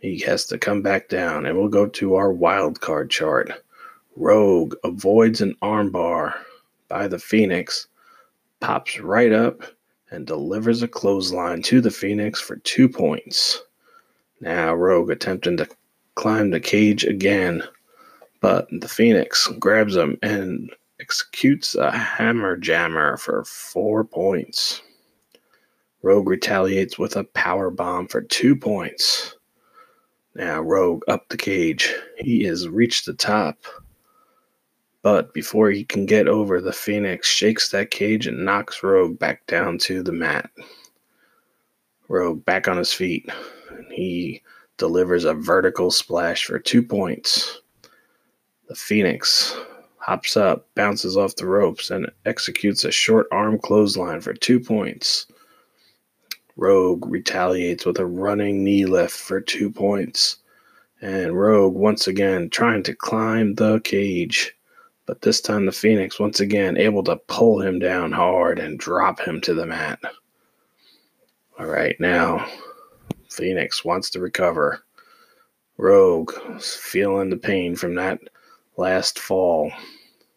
he 0.00 0.20
has 0.20 0.46
to 0.46 0.56
come 0.56 0.82
back 0.82 1.08
down, 1.08 1.46
and 1.46 1.58
we'll 1.58 1.68
go 1.68 1.88
to 1.88 2.14
our 2.14 2.32
wild 2.32 2.80
card 2.80 3.10
chart. 3.10 3.50
Rogue 4.16 4.74
avoids 4.84 5.40
an 5.40 5.56
armbar 5.62 6.34
by 6.88 7.08
the 7.08 7.18
Phoenix, 7.18 7.86
pops 8.60 9.00
right 9.00 9.32
up, 9.32 9.62
and 10.10 10.26
delivers 10.26 10.82
a 10.82 10.88
clothesline 10.88 11.62
to 11.62 11.80
the 11.80 11.90
Phoenix 11.90 12.40
for 12.40 12.56
two 12.56 12.88
points. 12.88 13.62
Now, 14.40 14.74
Rogue 14.74 15.10
attempting 15.10 15.56
to 15.56 15.68
climb 16.14 16.50
the 16.50 16.60
cage 16.60 17.04
again, 17.04 17.62
but 18.40 18.68
the 18.70 18.88
Phoenix 18.88 19.46
grabs 19.58 19.96
him 19.96 20.18
and 20.22 20.70
executes 21.00 21.74
a 21.74 21.90
hammer 21.90 22.56
jammer 22.56 23.16
for 23.16 23.44
four 23.44 24.04
points. 24.04 24.82
Rogue 26.02 26.28
retaliates 26.28 26.98
with 26.98 27.16
a 27.16 27.24
power 27.24 27.70
bomb 27.70 28.08
for 28.08 28.20
two 28.20 28.56
points. 28.56 29.36
Now, 30.34 30.60
Rogue 30.60 31.02
up 31.08 31.28
the 31.28 31.36
cage. 31.36 31.94
He 32.18 32.44
has 32.44 32.68
reached 32.68 33.06
the 33.06 33.14
top. 33.14 33.56
But 35.02 35.34
before 35.34 35.70
he 35.70 35.84
can 35.84 36.06
get 36.06 36.28
over, 36.28 36.60
the 36.60 36.72
Phoenix 36.72 37.28
shakes 37.28 37.70
that 37.70 37.90
cage 37.90 38.26
and 38.26 38.44
knocks 38.44 38.82
Rogue 38.82 39.18
back 39.18 39.46
down 39.46 39.78
to 39.78 40.02
the 40.02 40.12
mat. 40.12 40.48
Rogue 42.08 42.44
back 42.44 42.68
on 42.68 42.76
his 42.76 42.92
feet. 42.92 43.28
He 43.90 44.42
delivers 44.76 45.24
a 45.24 45.34
vertical 45.34 45.90
splash 45.90 46.44
for 46.44 46.58
two 46.58 46.82
points. 46.82 47.60
The 48.68 48.76
Phoenix 48.76 49.56
hops 49.98 50.36
up, 50.36 50.68
bounces 50.74 51.16
off 51.16 51.36
the 51.36 51.46
ropes, 51.46 51.90
and 51.90 52.10
executes 52.24 52.84
a 52.84 52.92
short 52.92 53.26
arm 53.32 53.58
clothesline 53.58 54.20
for 54.20 54.34
two 54.34 54.60
points. 54.60 55.26
Rogue 56.56 57.06
retaliates 57.10 57.86
with 57.86 57.98
a 57.98 58.06
running 58.06 58.62
knee 58.62 58.84
lift 58.84 59.16
for 59.16 59.40
two 59.40 59.70
points. 59.70 60.36
And 61.00 61.38
Rogue 61.38 61.74
once 61.74 62.06
again 62.06 62.50
trying 62.50 62.82
to 62.84 62.94
climb 62.94 63.54
the 63.54 63.80
cage. 63.80 64.54
But 65.06 65.22
this 65.22 65.40
time 65.40 65.66
the 65.66 65.72
Phoenix 65.72 66.20
once 66.20 66.40
again 66.40 66.76
able 66.76 67.02
to 67.04 67.16
pull 67.26 67.60
him 67.60 67.78
down 67.78 68.12
hard 68.12 68.58
and 68.58 68.78
drop 68.78 69.20
him 69.20 69.40
to 69.42 69.54
the 69.54 69.66
mat. 69.66 69.98
All 71.58 71.66
right, 71.66 71.96
now 71.98 72.46
Phoenix 73.28 73.84
wants 73.84 74.10
to 74.10 74.20
recover. 74.20 74.84
Rogue 75.76 76.32
feeling 76.60 77.30
the 77.30 77.36
pain 77.36 77.74
from 77.74 77.94
that 77.96 78.20
last 78.76 79.18
fall. 79.18 79.72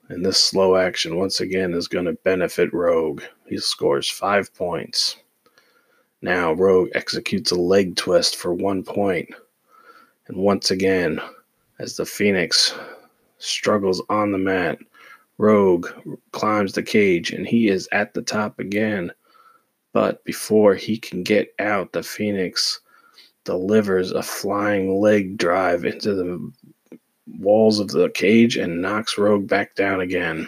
And 0.09 0.25
this 0.25 0.41
slow 0.41 0.75
action, 0.75 1.17
once 1.17 1.39
again, 1.39 1.73
is 1.73 1.87
going 1.87 2.05
to 2.05 2.13
benefit 2.23 2.73
Rogue. 2.73 3.23
He 3.47 3.57
scores 3.57 4.09
five 4.09 4.53
points. 4.53 5.17
Now, 6.21 6.53
Rogue 6.53 6.89
executes 6.95 7.51
a 7.51 7.55
leg 7.55 7.95
twist 7.95 8.35
for 8.35 8.53
one 8.53 8.83
point. 8.83 9.29
And 10.27 10.37
once 10.37 10.71
again, 10.71 11.19
as 11.79 11.97
the 11.97 12.05
Phoenix 12.05 12.73
struggles 13.37 14.01
on 14.09 14.31
the 14.31 14.37
mat, 14.37 14.79
Rogue 15.37 15.87
climbs 16.31 16.73
the 16.73 16.83
cage 16.83 17.31
and 17.31 17.45
he 17.45 17.67
is 17.67 17.89
at 17.91 18.13
the 18.13 18.21
top 18.21 18.59
again. 18.59 19.11
But 19.93 20.23
before 20.23 20.75
he 20.75 20.97
can 20.97 21.23
get 21.23 21.53
out, 21.59 21.93
the 21.93 22.03
Phoenix 22.03 22.79
delivers 23.43 24.11
a 24.11 24.23
flying 24.23 24.99
leg 24.99 25.37
drive 25.37 25.85
into 25.85 26.13
the 26.13 26.51
walls 27.39 27.79
of 27.79 27.89
the 27.89 28.09
cage 28.09 28.57
and 28.57 28.81
knocks 28.81 29.17
Rogue 29.17 29.47
back 29.47 29.75
down 29.75 30.01
again. 30.01 30.47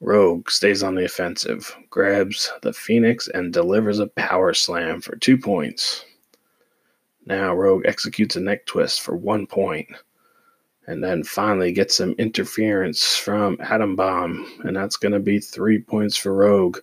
Rogue 0.00 0.48
stays 0.50 0.82
on 0.82 0.94
the 0.94 1.04
offensive, 1.04 1.76
grabs 1.90 2.50
the 2.62 2.72
Phoenix, 2.72 3.28
and 3.28 3.52
delivers 3.52 3.98
a 3.98 4.06
power 4.06 4.54
slam 4.54 5.00
for 5.00 5.16
two 5.16 5.36
points. 5.36 6.04
Now 7.26 7.54
Rogue 7.54 7.82
executes 7.84 8.36
a 8.36 8.40
neck 8.40 8.64
twist 8.66 9.00
for 9.00 9.16
one 9.16 9.46
point, 9.46 9.88
and 10.88 11.04
then 11.04 11.22
finally 11.22 11.70
gets 11.70 11.94
some 11.96 12.16
interference 12.18 13.16
from 13.16 13.56
Atom 13.60 13.94
Bomb, 13.94 14.60
and 14.64 14.74
that's 14.74 14.96
going 14.96 15.12
to 15.12 15.20
be 15.20 15.38
three 15.38 15.78
points 15.78 16.16
for 16.16 16.34
Rogue. 16.34 16.78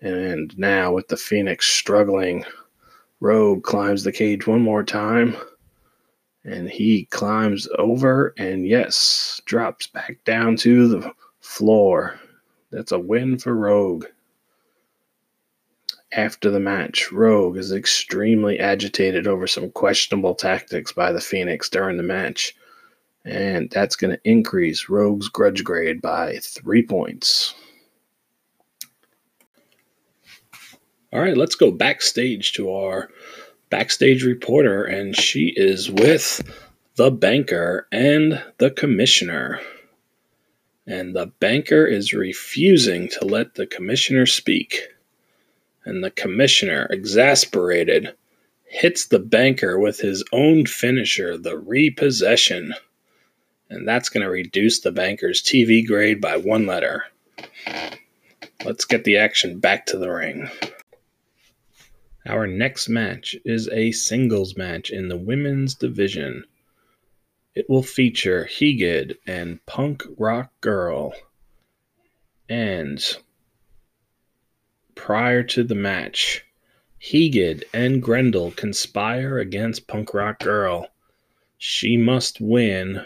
And 0.00 0.56
now, 0.58 0.92
with 0.92 1.08
the 1.08 1.16
Phoenix 1.16 1.66
struggling, 1.66 2.44
Rogue 3.20 3.62
climbs 3.62 4.04
the 4.04 4.12
cage 4.12 4.46
one 4.46 4.62
more 4.62 4.82
time 4.82 5.36
and 6.44 6.68
he 6.68 7.04
climbs 7.06 7.68
over 7.78 8.34
and 8.36 8.66
yes, 8.66 9.40
drops 9.44 9.86
back 9.86 10.18
down 10.24 10.56
to 10.56 10.88
the 10.88 11.12
floor. 11.40 12.18
That's 12.70 12.92
a 12.92 12.98
win 12.98 13.38
for 13.38 13.54
Rogue. 13.54 14.06
After 16.12 16.50
the 16.50 16.60
match, 16.60 17.10
Rogue 17.10 17.56
is 17.56 17.72
extremely 17.72 18.58
agitated 18.58 19.26
over 19.26 19.46
some 19.46 19.70
questionable 19.70 20.34
tactics 20.34 20.92
by 20.92 21.12
the 21.12 21.20
Phoenix 21.20 21.70
during 21.70 21.96
the 21.96 22.02
match, 22.02 22.54
and 23.24 23.70
that's 23.70 23.96
going 23.96 24.14
to 24.14 24.28
increase 24.28 24.88
Rogue's 24.88 25.28
grudge 25.28 25.64
grade 25.64 26.00
by 26.00 26.38
three 26.42 26.82
points. 26.82 27.54
All 31.12 31.20
right, 31.20 31.36
let's 31.36 31.54
go 31.54 31.70
backstage 31.70 32.52
to 32.54 32.72
our 32.72 33.10
backstage 33.68 34.24
reporter, 34.24 34.84
and 34.84 35.14
she 35.16 35.52
is 35.56 35.90
with 35.90 36.42
the 36.96 37.10
banker 37.10 37.86
and 37.92 38.42
the 38.58 38.70
commissioner. 38.70 39.60
And 40.86 41.14
the 41.14 41.26
banker 41.38 41.86
is 41.86 42.12
refusing 42.12 43.08
to 43.10 43.24
let 43.24 43.54
the 43.54 43.66
commissioner 43.66 44.26
speak. 44.26 44.88
And 45.84 46.02
the 46.02 46.10
commissioner, 46.10 46.86
exasperated, 46.90 48.14
hits 48.64 49.06
the 49.06 49.18
banker 49.18 49.78
with 49.78 50.00
his 50.00 50.24
own 50.32 50.66
finisher, 50.66 51.36
the 51.36 51.58
repossession. 51.58 52.74
And 53.72 53.88
that's 53.88 54.10
going 54.10 54.22
to 54.22 54.30
reduce 54.30 54.80
the 54.80 54.92
banker's 54.92 55.42
TV 55.42 55.84
grade 55.86 56.20
by 56.20 56.36
one 56.36 56.66
letter. 56.66 57.04
Let's 58.64 58.84
get 58.84 59.04
the 59.04 59.16
action 59.16 59.58
back 59.58 59.86
to 59.86 59.98
the 59.98 60.10
ring. 60.10 60.48
Our 62.26 62.46
next 62.46 62.88
match 62.88 63.34
is 63.44 63.68
a 63.70 63.90
singles 63.90 64.56
match 64.56 64.90
in 64.90 65.08
the 65.08 65.16
women's 65.16 65.74
division. 65.74 66.44
It 67.54 67.68
will 67.68 67.82
feature 67.82 68.44
Hegid 68.44 69.16
and 69.26 69.64
Punk 69.66 70.04
Rock 70.16 70.52
Girl. 70.60 71.14
And 72.48 73.02
prior 74.94 75.42
to 75.44 75.64
the 75.64 75.74
match, 75.74 76.44
Hegid 77.02 77.64
and 77.72 78.00
Grendel 78.00 78.52
conspire 78.52 79.38
against 79.38 79.88
Punk 79.88 80.14
Rock 80.14 80.38
Girl. 80.38 80.88
She 81.58 81.96
must 81.96 82.40
win, 82.40 83.04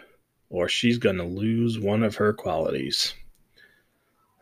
or 0.51 0.69
she's 0.69 0.99
going 0.99 1.17
to 1.17 1.25
lose 1.25 1.79
one 1.79 2.03
of 2.03 2.17
her 2.17 2.33
qualities. 2.33 3.15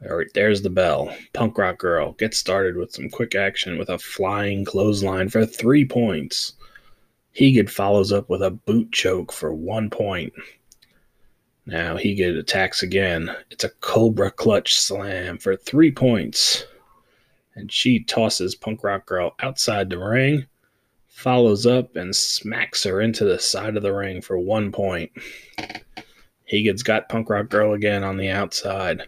All 0.08 0.16
right, 0.16 0.26
there's 0.34 0.62
the 0.62 0.70
bell. 0.70 1.14
Punk 1.32 1.56
Rock 1.56 1.78
Girl 1.78 2.12
gets 2.12 2.36
started 2.36 2.76
with 2.76 2.92
some 2.92 3.08
quick 3.08 3.34
action 3.34 3.78
with 3.78 3.88
a 3.88 3.98
flying 3.98 4.64
clothesline 4.64 5.28
for 5.28 5.46
three 5.46 5.84
points. 5.84 6.54
Hegid 7.38 7.70
follows 7.70 8.12
up 8.12 8.28
with 8.28 8.42
a 8.42 8.50
boot 8.50 8.92
choke 8.92 9.32
for 9.32 9.54
one 9.54 9.90
point. 9.90 10.32
Now 11.66 11.96
Hegid 11.96 12.38
attacks 12.38 12.82
again. 12.82 13.34
It's 13.50 13.64
a 13.64 13.70
Cobra 13.80 14.30
Clutch 14.30 14.74
Slam 14.74 15.38
for 15.38 15.56
three 15.56 15.90
points 15.90 16.66
and 17.54 17.70
she 17.70 18.00
tosses 18.00 18.54
Punk 18.54 18.82
Rock 18.82 19.06
Girl 19.06 19.34
outside 19.40 19.90
the 19.90 19.98
ring, 19.98 20.46
follows 21.08 21.66
up 21.66 21.96
and 21.96 22.14
smacks 22.14 22.82
her 22.84 23.00
into 23.00 23.24
the 23.24 23.38
side 23.38 23.76
of 23.76 23.82
the 23.82 23.92
ring 23.92 24.20
for 24.20 24.38
one 24.38 24.72
point. 24.72 25.10
Hegid's 26.50 26.82
got 26.82 27.08
Punk 27.08 27.30
Rock 27.30 27.48
Girl 27.48 27.72
again 27.72 28.04
on 28.04 28.16
the 28.16 28.30
outside, 28.30 29.02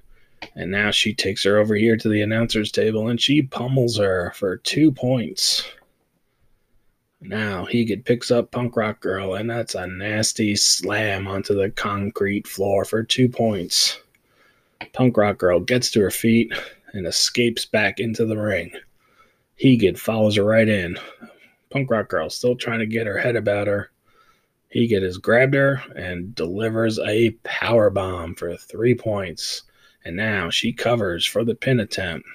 and 0.55 0.71
now 0.71 0.91
she 0.91 1.15
takes 1.15 1.45
her 1.45 1.59
over 1.59 1.75
here 1.75 1.97
to 1.97 2.09
the 2.09 2.23
announcer's 2.23 2.73
table 2.73 3.09
and 3.09 3.21
she 3.21 3.43
pummels 3.43 3.99
her 3.99 4.33
for 4.35 4.57
two 4.59 4.91
points. 4.91 5.69
Now 7.21 7.67
Hegid 7.67 8.05
picks 8.05 8.31
up 8.31 8.51
Punk 8.51 8.77
Rock 8.77 9.01
Girl, 9.01 9.35
and 9.35 9.49
that's 9.49 9.75
a 9.75 9.87
nasty 9.87 10.55
slam 10.57 11.27
onto 11.27 11.55
the 11.55 11.71
concrete 11.71 12.47
floor 12.47 12.85
for 12.85 13.03
two 13.03 13.29
points. 13.29 13.99
Punk 14.93 15.17
Rock 15.17 15.39
Girl 15.39 15.59
gets 15.61 15.91
to 15.93 16.01
her 16.01 16.11
feet, 16.11 16.53
and 16.97 17.07
escapes 17.07 17.65
back 17.65 18.01
into 18.01 18.25
the 18.25 18.37
ring. 18.37 18.73
Hegid 19.63 19.99
follows 19.99 20.37
her 20.37 20.45
right 20.45 20.69
in. 20.69 20.99
Punk 21.71 21.91
Rock 21.91 22.09
Girl 22.09 22.31
still 22.31 22.57
trying 22.57 22.79
to 22.81 22.87
get 22.87 23.07
her 23.07 23.19
head 23.19 23.37
about 23.37 23.67
her. 23.67 23.91
Hegid 24.75 25.03
has 25.03 25.19
grabbed 25.19 25.55
her 25.55 25.83
and 25.95 26.35
delivers 26.35 26.99
a 26.99 27.31
power 27.45 27.91
bomb 27.91 28.35
for 28.35 28.57
three 28.57 28.95
points. 28.95 29.63
And 30.05 30.17
now 30.17 30.51
she 30.51 30.73
covers 30.73 31.27
for 31.27 31.45
the 31.45 31.55
pin 31.55 31.81
attempt. 31.81 32.29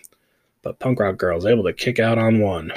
But 0.61 0.79
Punk 0.79 1.00
Rock 1.00 1.17
Girl's 1.17 1.45
able 1.45 1.63
to 1.63 1.73
kick 1.73 2.00
out 2.00 2.17
on 2.17 2.39
one. 2.39 2.71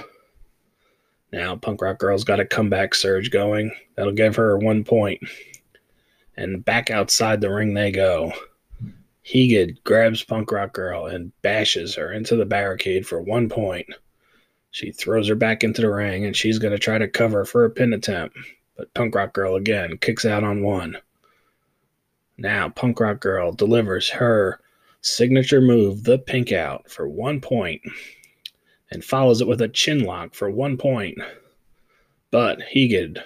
Now 1.32 1.56
Punk 1.56 1.82
Rock 1.82 1.98
Girl's 1.98 2.24
got 2.24 2.40
a 2.40 2.44
comeback 2.44 2.94
surge 2.94 3.30
going. 3.30 3.72
That'll 3.96 4.12
give 4.12 4.36
her 4.36 4.56
one 4.56 4.84
point. 4.84 5.20
And 6.36 6.64
back 6.64 6.90
outside 6.90 7.40
the 7.40 7.50
ring 7.50 7.74
they 7.74 7.90
go. 7.90 8.32
Hegid 9.24 9.82
grabs 9.84 10.22
Punk 10.22 10.52
Rock 10.52 10.72
Girl 10.72 11.06
and 11.06 11.32
bashes 11.42 11.94
her 11.94 12.12
into 12.12 12.36
the 12.36 12.44
barricade 12.44 13.06
for 13.06 13.20
one 13.20 13.48
point. 13.48 13.86
She 14.70 14.92
throws 14.92 15.28
her 15.28 15.34
back 15.34 15.64
into 15.64 15.82
the 15.82 15.90
ring 15.90 16.24
and 16.24 16.36
she's 16.36 16.58
going 16.58 16.72
to 16.72 16.78
try 16.78 16.98
to 16.98 17.08
cover 17.08 17.44
for 17.44 17.64
a 17.64 17.70
pin 17.70 17.92
attempt, 17.92 18.36
but 18.76 18.92
Punk 18.94 19.14
Rock 19.14 19.32
Girl 19.32 19.56
again 19.56 19.98
kicks 19.98 20.24
out 20.24 20.44
on 20.44 20.62
one. 20.62 20.98
Now, 22.36 22.68
Punk 22.68 22.98
Rock 23.00 23.20
Girl 23.20 23.52
delivers 23.52 24.10
her 24.10 24.60
signature 25.00 25.60
move, 25.60 26.04
the 26.04 26.18
pink 26.18 26.50
out, 26.50 26.90
for 26.90 27.08
one 27.08 27.40
point, 27.40 27.82
and 28.90 29.04
follows 29.04 29.40
it 29.40 29.46
with 29.46 29.60
a 29.60 29.68
chin 29.68 30.04
lock 30.04 30.34
for 30.34 30.50
one 30.50 30.76
point. 30.76 31.18
But 32.30 32.60
Hegid 32.74 33.22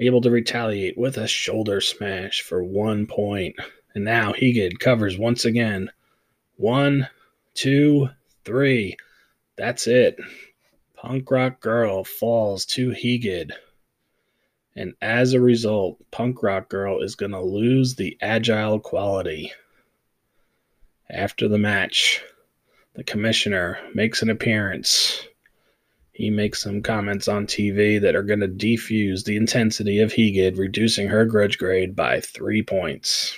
able 0.00 0.20
to 0.22 0.30
retaliate 0.30 0.96
with 0.96 1.18
a 1.18 1.28
shoulder 1.28 1.80
smash 1.80 2.40
for 2.40 2.64
one 2.64 3.06
point. 3.06 3.54
And 3.94 4.04
now 4.04 4.32
Hegid 4.32 4.78
covers 4.78 5.18
once 5.18 5.44
again. 5.44 5.90
One, 6.56 7.08
two, 7.54 8.08
three. 8.44 8.96
That's 9.56 9.86
it. 9.86 10.18
Punk 10.96 11.30
Rock 11.30 11.60
Girl 11.60 12.02
falls 12.02 12.64
to 12.66 12.90
Hegid. 12.90 13.52
And 14.76 14.94
as 15.02 15.32
a 15.32 15.40
result, 15.40 15.98
Punk 16.10 16.42
Rock 16.42 16.68
Girl 16.68 17.02
is 17.02 17.16
going 17.16 17.32
to 17.32 17.40
lose 17.40 17.94
the 17.94 18.16
agile 18.20 18.78
quality. 18.78 19.52
After 21.10 21.48
the 21.48 21.58
match, 21.58 22.22
the 22.94 23.02
commissioner 23.02 23.78
makes 23.94 24.22
an 24.22 24.30
appearance. 24.30 25.26
He 26.12 26.30
makes 26.30 26.62
some 26.62 26.82
comments 26.82 27.26
on 27.26 27.46
TV 27.46 28.00
that 28.00 28.14
are 28.14 28.22
going 28.22 28.40
to 28.40 28.48
defuse 28.48 29.24
the 29.24 29.36
intensity 29.36 30.00
of 30.00 30.12
Hegid, 30.12 30.56
reducing 30.56 31.08
her 31.08 31.24
grudge 31.24 31.58
grade 31.58 31.96
by 31.96 32.20
three 32.20 32.62
points. 32.62 33.36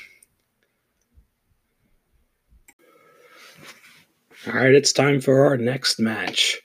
All 4.49 4.55
right, 4.55 4.75
it's 4.75 4.93
time 4.93 5.21
for 5.21 5.47
our 5.47 5.57
next 5.57 6.01
match. 6.01 6.61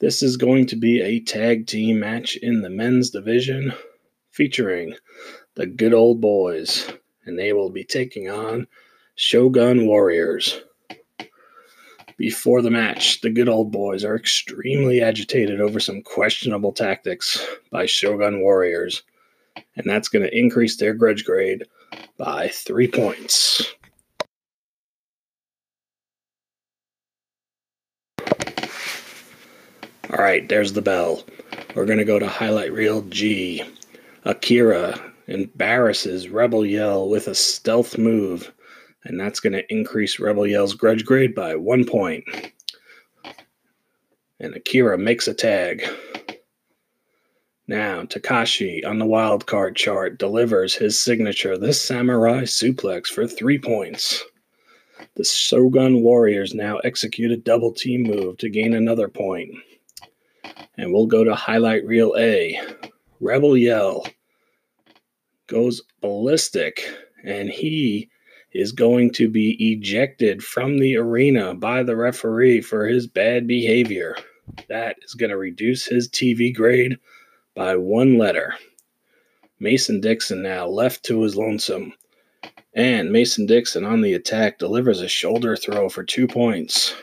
This 0.00 0.22
is 0.22 0.36
going 0.36 0.66
to 0.66 0.76
be 0.76 1.00
a 1.00 1.20
tag 1.20 1.68
team 1.68 2.00
match 2.00 2.36
in 2.36 2.60
the 2.60 2.70
men's 2.70 3.10
division 3.10 3.72
featuring 4.34 4.94
the 5.54 5.66
good 5.66 5.94
old 5.94 6.20
boys, 6.20 6.92
and 7.24 7.38
they 7.38 7.52
will 7.52 7.70
be 7.70 7.84
taking 7.84 8.28
on 8.28 8.66
Shogun 9.14 9.86
Warriors. 9.86 10.60
Before 12.16 12.60
the 12.60 12.70
match, 12.70 13.20
the 13.20 13.30
good 13.30 13.48
old 13.48 13.70
boys 13.70 14.04
are 14.04 14.16
extremely 14.16 15.00
agitated 15.00 15.60
over 15.60 15.78
some 15.78 16.02
questionable 16.02 16.72
tactics 16.72 17.44
by 17.70 17.86
Shogun 17.86 18.40
Warriors, 18.40 19.02
and 19.76 19.86
that's 19.86 20.08
going 20.08 20.24
to 20.24 20.36
increase 20.36 20.76
their 20.76 20.94
grudge 20.94 21.24
grade 21.24 21.64
by 22.16 22.48
three 22.48 22.88
points. 22.88 23.72
All 30.10 30.22
right, 30.22 30.48
there's 30.48 30.72
the 30.72 30.82
bell. 30.82 31.24
We're 31.74 31.86
going 31.86 31.98
to 31.98 32.04
go 32.04 32.20
to 32.20 32.28
highlight 32.28 32.72
reel 32.72 33.02
G. 33.02 33.64
Akira 34.26 35.12
embarrasses 35.26 36.30
Rebel 36.30 36.64
Yell 36.64 37.08
with 37.10 37.28
a 37.28 37.34
stealth 37.34 37.98
move, 37.98 38.52
and 39.04 39.20
that's 39.20 39.38
going 39.38 39.52
to 39.52 39.72
increase 39.72 40.18
Rebel 40.18 40.46
Yell's 40.46 40.72
grudge 40.72 41.04
grade 41.04 41.34
by 41.34 41.54
one 41.56 41.84
point. 41.84 42.24
And 44.40 44.54
Akira 44.54 44.96
makes 44.96 45.28
a 45.28 45.34
tag. 45.34 45.86
Now, 47.66 48.02
Takashi 48.02 48.86
on 48.86 48.98
the 48.98 49.06
wild 49.06 49.46
card 49.46 49.76
chart 49.76 50.18
delivers 50.18 50.74
his 50.74 50.98
signature, 50.98 51.56
the 51.56 51.72
Samurai 51.72 52.42
Suplex, 52.42 53.08
for 53.08 53.26
three 53.26 53.58
points. 53.58 54.22
The 55.16 55.24
Shogun 55.24 56.02
Warriors 56.02 56.54
now 56.54 56.78
execute 56.78 57.30
a 57.30 57.36
double 57.36 57.72
team 57.72 58.02
move 58.02 58.38
to 58.38 58.48
gain 58.48 58.74
another 58.74 59.08
point. 59.08 59.54
And 60.78 60.92
we'll 60.92 61.06
go 61.06 61.24
to 61.24 61.34
highlight 61.34 61.86
reel 61.86 62.14
A. 62.18 62.58
Rebel 63.20 63.56
Yell 63.56 64.04
goes 65.46 65.82
ballistic, 66.00 66.82
and 67.24 67.48
he 67.48 68.08
is 68.52 68.72
going 68.72 69.10
to 69.10 69.28
be 69.28 69.56
ejected 69.72 70.42
from 70.42 70.78
the 70.78 70.96
arena 70.96 71.54
by 71.54 71.82
the 71.82 71.96
referee 71.96 72.60
for 72.60 72.86
his 72.86 73.06
bad 73.06 73.46
behavior. 73.46 74.16
That 74.68 74.96
is 75.02 75.14
going 75.14 75.30
to 75.30 75.36
reduce 75.36 75.84
his 75.84 76.08
TV 76.08 76.54
grade 76.54 76.98
by 77.54 77.76
one 77.76 78.16
letter. 78.16 78.54
Mason 79.58 80.00
Dixon 80.00 80.42
now 80.42 80.66
left 80.66 81.04
to 81.04 81.22
his 81.22 81.36
lonesome. 81.36 81.94
And 82.74 83.12
Mason 83.12 83.46
Dixon 83.46 83.84
on 83.84 84.00
the 84.00 84.14
attack 84.14 84.58
delivers 84.58 85.00
a 85.00 85.08
shoulder 85.08 85.56
throw 85.56 85.88
for 85.88 86.02
two 86.02 86.26
points. 86.26 86.94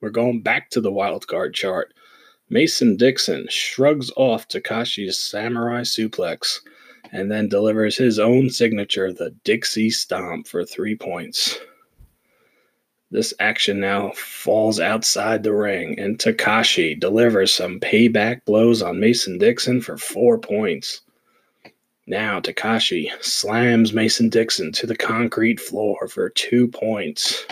We're 0.00 0.10
going 0.10 0.42
back 0.42 0.70
to 0.70 0.80
the 0.80 0.92
wild 0.92 1.26
card 1.26 1.54
chart. 1.54 1.94
Mason 2.50 2.96
Dixon 2.96 3.46
shrugs 3.48 4.10
off 4.16 4.46
Takashi's 4.46 5.18
samurai 5.18 5.80
suplex 5.80 6.60
and 7.14 7.30
then 7.30 7.48
delivers 7.48 7.96
his 7.96 8.18
own 8.18 8.50
signature, 8.50 9.12
the 9.12 9.30
Dixie 9.44 9.88
Stomp, 9.88 10.48
for 10.48 10.64
three 10.64 10.96
points. 10.96 11.56
This 13.12 13.32
action 13.38 13.78
now 13.78 14.10
falls 14.16 14.80
outside 14.80 15.44
the 15.44 15.54
ring, 15.54 15.96
and 15.96 16.18
Takashi 16.18 16.98
delivers 16.98 17.52
some 17.52 17.78
payback 17.78 18.44
blows 18.44 18.82
on 18.82 18.98
Mason 18.98 19.38
Dixon 19.38 19.80
for 19.80 19.96
four 19.96 20.38
points. 20.38 21.02
Now 22.08 22.40
Takashi 22.40 23.08
slams 23.22 23.92
Mason 23.92 24.28
Dixon 24.28 24.72
to 24.72 24.86
the 24.86 24.96
concrete 24.96 25.60
floor 25.60 26.08
for 26.08 26.30
two 26.30 26.66
points. 26.66 27.46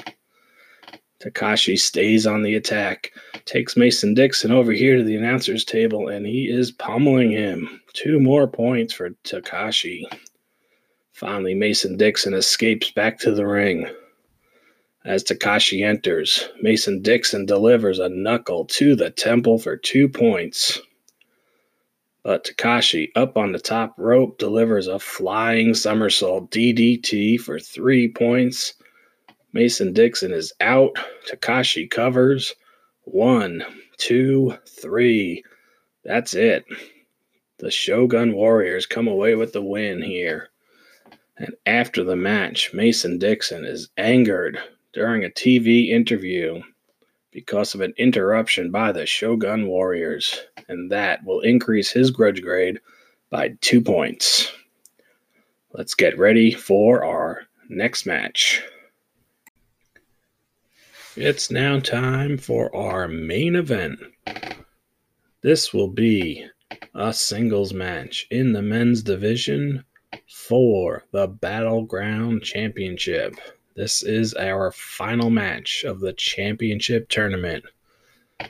Takashi 1.23 1.79
stays 1.79 2.27
on 2.27 2.43
the 2.43 2.57
attack, 2.57 3.13
takes 3.45 3.77
Mason 3.77 4.13
Dixon 4.13 4.51
over 4.51 4.73
here 4.73 4.97
to 4.97 5.05
the 5.05 5.15
announcer's 5.15 5.65
table, 5.65 6.09
and 6.09 6.27
he 6.27 6.49
is 6.51 6.73
pummeling 6.73 7.31
him. 7.31 7.81
Two 7.93 8.19
more 8.19 8.49
points 8.49 8.93
for 8.93 9.11
Takashi. 9.25 10.03
Finally, 11.13 11.55
Mason 11.55 11.97
Dixon 11.97 12.35
escapes 12.35 12.91
back 12.91 13.19
to 13.21 13.33
the 13.33 13.47
ring. 13.47 13.89
As 15.05 15.23
Takashi 15.23 15.85
enters, 15.85 16.49
Mason 16.61 17.03
Dixon 17.03 17.47
delivers 17.47 18.01
a 18.01 18.09
knuckle 18.09 18.65
to 18.67 18.97
the 18.97 19.11
temple 19.11 19.59
for 19.59 19.77
two 19.77 20.09
points. 20.09 20.81
But 22.25 22.45
Takashi, 22.45 23.11
up 23.15 23.37
on 23.37 23.53
the 23.53 23.59
top 23.61 23.95
rope, 23.97 24.39
delivers 24.39 24.89
a 24.89 24.99
flying 24.99 25.75
somersault 25.75 26.51
DDT 26.51 27.39
for 27.39 27.61
three 27.61 28.09
points. 28.09 28.75
Mason 29.53 29.93
Dixon 29.93 30.33
is 30.33 30.53
out. 30.61 30.97
Takashi 31.31 31.91
covers. 31.91 32.55
One, 33.05 33.65
two, 33.99 34.57
three. 34.67 35.45
That's 36.05 36.35
it. 36.35 36.65
The 37.59 37.71
Shogun 37.71 38.33
Warriors 38.33 38.87
come 38.87 39.07
away 39.07 39.35
with 39.35 39.53
the 39.53 39.63
win 39.63 40.03
here. 40.03 40.49
And 41.37 41.55
after 41.67 42.05
the 42.05 42.17
match, 42.17 42.73
Mason 42.73 43.19
Dixon 43.19 43.65
is 43.65 43.89
angered 43.97 44.59
during 44.93 45.25
a 45.25 45.31
TV 45.31 45.89
interview 45.89 46.63
because 47.31 47.75
of 47.75 47.81
an 47.81 47.95
interruption 47.97 48.71
by 48.71 48.93
the 48.93 49.07
Shogun 49.07 49.67
Warriors, 49.67 50.39
and 50.69 50.91
that 50.93 51.25
will 51.25 51.41
increase 51.41 51.91
his 51.91 52.11
grudge 52.11 52.43
grade 52.43 52.79
by 53.31 53.57
two 53.61 53.81
points. 53.81 54.53
Let's 55.73 55.95
get 55.95 56.19
ready 56.19 56.53
for 56.53 57.03
our 57.05 57.43
next 57.69 58.05
match. 58.05 58.63
It's 61.17 61.51
now 61.51 61.79
time 61.79 62.39
for 62.39 62.75
our 62.75 63.07
main 63.07 63.55
event. 63.55 64.01
This 65.43 65.75
will 65.75 65.89
be 65.89 66.47
a 66.95 67.13
singles 67.13 67.75
match 67.75 68.27
in 68.31 68.55
the 68.55 68.63
men's 68.63 69.03
division 69.03 69.85
for 70.27 71.05
the 71.13 71.27
Battleground 71.27 72.45
Championship. 72.45 73.35
This 73.77 74.03
is 74.03 74.33
our 74.33 74.73
final 74.73 75.29
match 75.29 75.85
of 75.85 76.01
the 76.01 76.15
championship 76.15 77.11
tournament. 77.11 77.65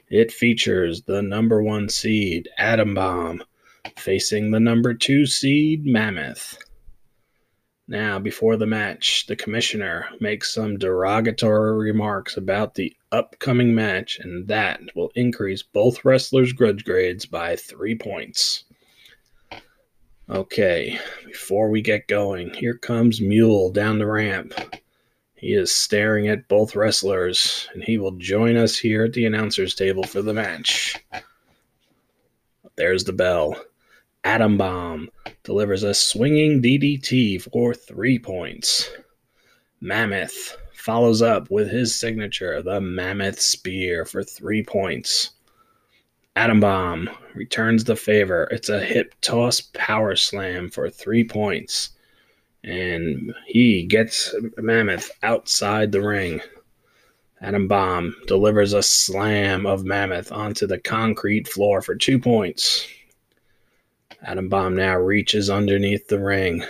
It 0.08 0.30
features 0.30 1.02
the 1.02 1.20
number 1.20 1.64
one 1.64 1.88
seed, 1.88 2.48
Atom 2.58 2.94
Bomb, 2.94 3.42
facing 3.96 4.52
the 4.52 4.60
number 4.60 4.94
two 4.94 5.26
seed, 5.26 5.84
Mammoth. 5.84 6.58
Now, 7.88 8.18
before 8.18 8.56
the 8.56 8.66
match, 8.66 9.26
the 9.26 9.36
commissioner 9.36 10.08
makes 10.20 10.54
some 10.54 10.78
derogatory 10.78 11.90
remarks 11.90 12.36
about 12.36 12.74
the 12.74 12.96
upcoming 13.10 13.74
match, 13.74 14.18
and 14.20 14.46
that 14.48 14.80
will 14.94 15.10
increase 15.14 15.62
both 15.62 16.04
wrestlers' 16.04 16.52
grudge 16.52 16.84
grades 16.84 17.26
by 17.26 17.56
three 17.56 17.96
points. 17.96 18.64
Okay, 20.30 20.98
before 21.26 21.68
we 21.68 21.82
get 21.82 22.06
going, 22.06 22.54
here 22.54 22.78
comes 22.78 23.20
Mule 23.20 23.70
down 23.70 23.98
the 23.98 24.06
ramp. 24.06 24.54
He 25.34 25.54
is 25.54 25.72
staring 25.72 26.28
at 26.28 26.46
both 26.46 26.76
wrestlers, 26.76 27.68
and 27.74 27.82
he 27.82 27.98
will 27.98 28.12
join 28.12 28.56
us 28.56 28.78
here 28.78 29.04
at 29.04 29.12
the 29.12 29.26
announcer's 29.26 29.74
table 29.74 30.04
for 30.04 30.22
the 30.22 30.32
match. 30.32 30.94
There's 32.76 33.02
the 33.04 33.12
bell. 33.12 33.56
Atom 34.24 34.56
Bomb 34.56 35.10
delivers 35.42 35.82
a 35.82 35.94
swinging 35.94 36.62
DDT 36.62 37.42
for 37.42 37.74
three 37.74 38.20
points. 38.20 38.88
Mammoth 39.80 40.56
follows 40.74 41.22
up 41.22 41.50
with 41.50 41.68
his 41.68 41.94
signature, 41.94 42.62
the 42.62 42.80
Mammoth 42.80 43.40
Spear, 43.40 44.04
for 44.04 44.22
three 44.22 44.62
points. 44.62 45.30
Atom 46.36 46.60
Bomb 46.60 47.10
returns 47.34 47.82
the 47.82 47.96
favor. 47.96 48.48
It's 48.52 48.68
a 48.68 48.80
hip 48.80 49.12
toss 49.22 49.60
power 49.74 50.14
slam 50.14 50.70
for 50.70 50.88
three 50.88 51.24
points. 51.24 51.90
And 52.62 53.34
he 53.46 53.82
gets 53.82 54.32
Mammoth 54.56 55.10
outside 55.24 55.90
the 55.90 56.00
ring. 56.00 56.40
Atom 57.40 57.66
Bomb 57.66 58.14
delivers 58.28 58.72
a 58.72 58.84
slam 58.84 59.66
of 59.66 59.84
Mammoth 59.84 60.30
onto 60.30 60.68
the 60.68 60.78
concrete 60.78 61.48
floor 61.48 61.82
for 61.82 61.96
two 61.96 62.20
points. 62.20 62.86
Atom 64.24 64.48
Bomb 64.48 64.76
now 64.76 64.96
reaches 64.96 65.50
underneath 65.50 66.06
the 66.06 66.20
ring, 66.20 66.64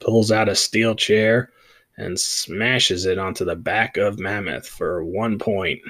pulls 0.00 0.32
out 0.32 0.48
a 0.48 0.56
steel 0.56 0.96
chair, 0.96 1.50
and 1.96 2.18
smashes 2.18 3.06
it 3.06 3.16
onto 3.16 3.44
the 3.44 3.54
back 3.54 3.96
of 3.96 4.18
Mammoth 4.18 4.66
for 4.66 5.04
one 5.04 5.38
point. 5.38 5.80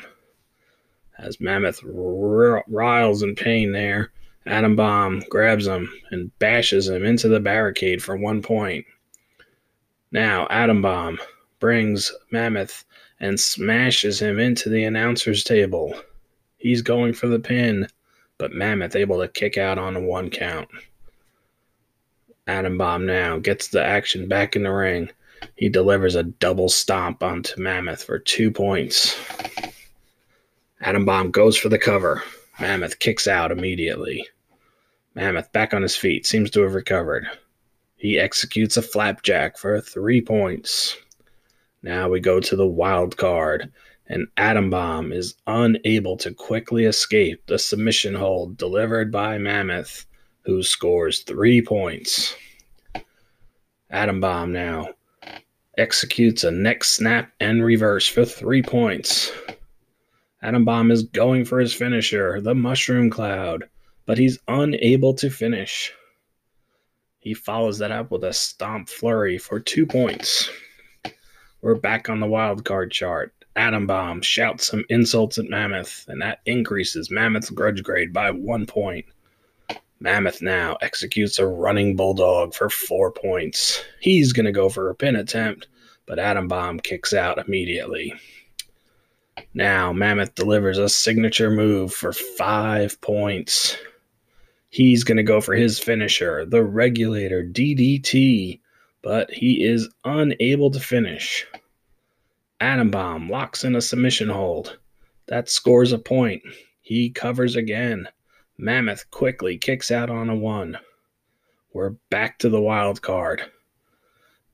As 1.18 1.40
Mammoth 1.40 1.80
r- 1.82 2.62
riles 2.68 3.22
in 3.22 3.34
pain 3.34 3.72
there, 3.72 4.12
Atom 4.44 4.76
Bomb 4.76 5.20
grabs 5.30 5.66
him 5.66 5.90
and 6.10 6.38
bashes 6.38 6.88
him 6.88 7.04
into 7.04 7.28
the 7.28 7.40
barricade 7.40 8.02
for 8.02 8.16
one 8.16 8.42
point. 8.42 8.84
Now, 10.12 10.46
Atom 10.48 10.82
Bomb 10.82 11.18
brings 11.58 12.12
Mammoth 12.30 12.84
and 13.18 13.40
smashes 13.40 14.20
him 14.20 14.38
into 14.38 14.68
the 14.68 14.84
announcer's 14.84 15.42
table. 15.42 15.98
He's 16.58 16.82
going 16.82 17.14
for 17.14 17.26
the 17.26 17.40
pin, 17.40 17.88
but 18.36 18.52
Mammoth 18.52 18.94
able 18.94 19.20
to 19.20 19.28
kick 19.28 19.56
out 19.56 19.78
on 19.78 19.96
a 19.96 20.00
one 20.00 20.28
count. 20.30 20.68
Atom 22.46 22.78
Bomb 22.78 23.06
now 23.06 23.38
gets 23.38 23.68
the 23.68 23.84
action 23.84 24.28
back 24.28 24.54
in 24.54 24.62
the 24.62 24.70
ring. 24.70 25.10
He 25.56 25.68
delivers 25.68 26.14
a 26.14 26.22
double 26.22 26.68
stomp 26.68 27.22
onto 27.22 27.60
Mammoth 27.60 28.04
for 28.04 28.18
two 28.18 28.50
points. 28.50 29.18
Atom 30.80 31.04
Bomb 31.04 31.30
goes 31.32 31.56
for 31.56 31.68
the 31.68 31.78
cover. 31.78 32.22
Mammoth 32.60 32.98
kicks 32.98 33.26
out 33.26 33.50
immediately. 33.50 34.26
Mammoth 35.14 35.50
back 35.52 35.74
on 35.74 35.82
his 35.82 35.96
feet, 35.96 36.26
seems 36.26 36.50
to 36.50 36.60
have 36.60 36.74
recovered. 36.74 37.26
He 37.96 38.18
executes 38.18 38.76
a 38.76 38.82
flapjack 38.82 39.58
for 39.58 39.80
three 39.80 40.20
points. 40.20 40.96
Now 41.82 42.08
we 42.08 42.20
go 42.20 42.38
to 42.40 42.56
the 42.56 42.66
wild 42.66 43.16
card, 43.16 43.72
and 44.06 44.28
Atom 44.36 44.70
Bomb 44.70 45.12
is 45.12 45.34
unable 45.46 46.16
to 46.18 46.32
quickly 46.32 46.84
escape 46.84 47.44
the 47.46 47.58
submission 47.58 48.14
hold 48.14 48.56
delivered 48.56 49.10
by 49.10 49.38
Mammoth 49.38 50.06
who 50.46 50.62
scores 50.62 51.20
three 51.20 51.60
points. 51.60 52.36
Atom 53.90 54.20
Bomb 54.20 54.52
now 54.52 54.88
executes 55.76 56.44
a 56.44 56.52
neck 56.52 56.84
snap 56.84 57.32
and 57.40 57.64
reverse 57.64 58.06
for 58.06 58.24
three 58.24 58.62
points. 58.62 59.32
Atom 60.42 60.64
Bomb 60.64 60.92
is 60.92 61.02
going 61.02 61.44
for 61.44 61.58
his 61.58 61.74
finisher, 61.74 62.40
the 62.40 62.54
Mushroom 62.54 63.10
Cloud, 63.10 63.64
but 64.06 64.18
he's 64.18 64.38
unable 64.46 65.14
to 65.14 65.30
finish. 65.30 65.92
He 67.18 67.34
follows 67.34 67.78
that 67.78 67.90
up 67.90 68.12
with 68.12 68.22
a 68.22 68.32
stomp 68.32 68.88
flurry 68.88 69.38
for 69.38 69.58
two 69.58 69.84
points. 69.84 70.48
We're 71.60 71.74
back 71.74 72.08
on 72.08 72.20
the 72.20 72.28
wild 72.28 72.64
card 72.64 72.92
chart. 72.92 73.34
Atom 73.56 73.88
Bomb 73.88 74.22
shouts 74.22 74.68
some 74.68 74.84
insults 74.90 75.38
at 75.38 75.50
Mammoth, 75.50 76.04
and 76.06 76.22
that 76.22 76.38
increases 76.46 77.10
Mammoth's 77.10 77.50
grudge 77.50 77.82
grade 77.82 78.12
by 78.12 78.30
one 78.30 78.64
point. 78.64 79.06
Mammoth 80.00 80.42
now 80.42 80.76
executes 80.82 81.38
a 81.38 81.46
running 81.46 81.96
bulldog 81.96 82.54
for 82.54 82.68
four 82.68 83.10
points. 83.10 83.82
He's 84.00 84.32
going 84.32 84.46
to 84.46 84.52
go 84.52 84.68
for 84.68 84.90
a 84.90 84.94
pin 84.94 85.16
attempt, 85.16 85.68
but 86.06 86.18
Atom 86.18 86.48
Bomb 86.48 86.80
kicks 86.80 87.14
out 87.14 87.38
immediately. 87.38 88.14
Now, 89.54 89.92
Mammoth 89.92 90.34
delivers 90.34 90.78
a 90.78 90.88
signature 90.88 91.50
move 91.50 91.92
for 91.92 92.12
five 92.12 93.00
points. 93.00 93.76
He's 94.68 95.04
going 95.04 95.16
to 95.16 95.22
go 95.22 95.40
for 95.40 95.54
his 95.54 95.78
finisher, 95.78 96.44
the 96.44 96.62
regulator 96.62 97.42
DDT, 97.42 98.60
but 99.02 99.30
he 99.30 99.64
is 99.64 99.88
unable 100.04 100.70
to 100.70 100.80
finish. 100.80 101.46
Atom 102.60 102.90
Bomb 102.90 103.30
locks 103.30 103.64
in 103.64 103.76
a 103.76 103.80
submission 103.80 104.28
hold. 104.28 104.78
That 105.26 105.48
scores 105.48 105.92
a 105.92 105.98
point. 105.98 106.42
He 106.82 107.10
covers 107.10 107.56
again. 107.56 108.08
Mammoth 108.58 109.10
quickly 109.10 109.58
kicks 109.58 109.90
out 109.90 110.08
on 110.08 110.30
a 110.30 110.34
one. 110.34 110.78
We're 111.74 111.96
back 112.10 112.38
to 112.38 112.48
the 112.48 112.60
wild 112.60 113.02
card. 113.02 113.42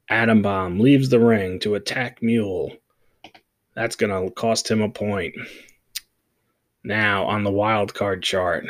Atom 0.09 0.43
Bomb 0.43 0.81
leaves 0.81 1.09
the 1.09 1.21
ring 1.21 1.61
to 1.61 1.77
attack 1.77 2.21
Mule. 2.21 2.73
That's 3.75 3.95
going 3.95 4.11
to 4.11 4.35
cost 4.35 4.69
him 4.69 4.83
a 4.83 4.89
point. 4.89 5.37
Now, 6.83 7.25
on 7.27 7.45
the 7.45 7.53
wild 7.53 7.95
card 7.95 8.25
chart, 8.25 8.67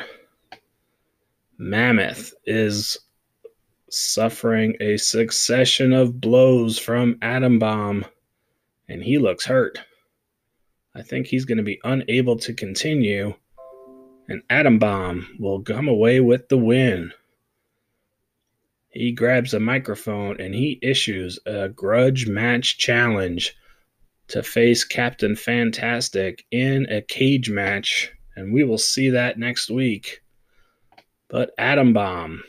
Mammoth 1.56 2.34
is 2.44 2.98
suffering 3.88 4.76
a 4.80 4.98
succession 4.98 5.94
of 5.94 6.20
blows 6.20 6.78
from 6.78 7.16
Atom 7.22 7.58
Bomb, 7.58 8.04
and 8.88 9.02
he 9.02 9.16
looks 9.16 9.46
hurt. 9.46 9.80
I 10.94 11.00
think 11.00 11.26
he's 11.26 11.46
going 11.46 11.56
to 11.58 11.64
be 11.64 11.80
unable 11.84 12.36
to 12.36 12.52
continue 12.52 13.34
and 14.32 14.42
Atom 14.48 14.78
Bomb 14.78 15.36
will 15.38 15.60
come 15.60 15.88
away 15.88 16.20
with 16.20 16.48
the 16.48 16.56
win. 16.56 17.12
He 18.88 19.12
grabs 19.12 19.52
a 19.52 19.60
microphone 19.60 20.40
and 20.40 20.54
he 20.54 20.78
issues 20.80 21.38
a 21.44 21.68
grudge 21.68 22.26
match 22.26 22.78
challenge 22.78 23.54
to 24.28 24.42
face 24.42 24.84
Captain 24.84 25.36
Fantastic 25.36 26.46
in 26.50 26.86
a 26.88 27.02
cage 27.02 27.50
match, 27.50 28.10
and 28.34 28.54
we 28.54 28.64
will 28.64 28.78
see 28.78 29.10
that 29.10 29.38
next 29.38 29.70
week. 29.70 30.22
But 31.28 31.50
Atom 31.58 31.92
Bomb 31.92 32.42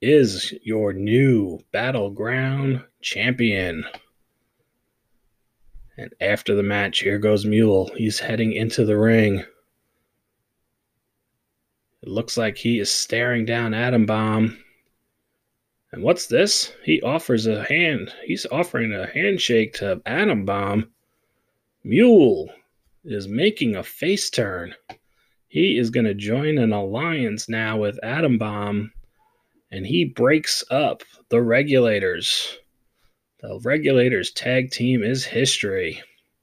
is 0.00 0.54
your 0.62 0.94
new 0.94 1.58
battleground 1.70 2.82
champion. 3.02 3.84
And 5.98 6.14
after 6.22 6.54
the 6.54 6.62
match, 6.62 7.00
here 7.00 7.18
goes 7.18 7.44
Mule. 7.44 7.90
He's 7.94 8.18
heading 8.18 8.54
into 8.54 8.86
the 8.86 8.96
ring. 8.96 9.44
It 12.06 12.12
looks 12.12 12.36
like 12.36 12.56
he 12.56 12.78
is 12.78 12.88
staring 12.88 13.44
down 13.44 13.74
Atom 13.74 14.06
Bomb. 14.06 14.56
And 15.90 16.04
what's 16.04 16.28
this? 16.28 16.72
He 16.84 17.02
offers 17.02 17.48
a 17.48 17.64
hand. 17.64 18.14
He's 18.24 18.46
offering 18.52 18.94
a 18.94 19.08
handshake 19.08 19.74
to 19.78 20.00
Atom 20.06 20.44
Bomb. 20.44 20.92
Mule 21.82 22.48
is 23.04 23.26
making 23.26 23.74
a 23.74 23.82
face 23.82 24.30
turn. 24.30 24.76
He 25.48 25.78
is 25.78 25.90
going 25.90 26.06
to 26.06 26.14
join 26.14 26.58
an 26.58 26.72
alliance 26.72 27.48
now 27.48 27.76
with 27.76 27.98
Atom 28.04 28.38
Bomb, 28.38 28.92
and 29.72 29.84
he 29.84 30.04
breaks 30.04 30.62
up 30.70 31.02
the 31.28 31.42
regulators. 31.42 32.56
The 33.40 33.58
regulators 33.64 34.30
tag 34.30 34.70
team 34.70 35.02
is 35.02 35.24
history. 35.24 36.00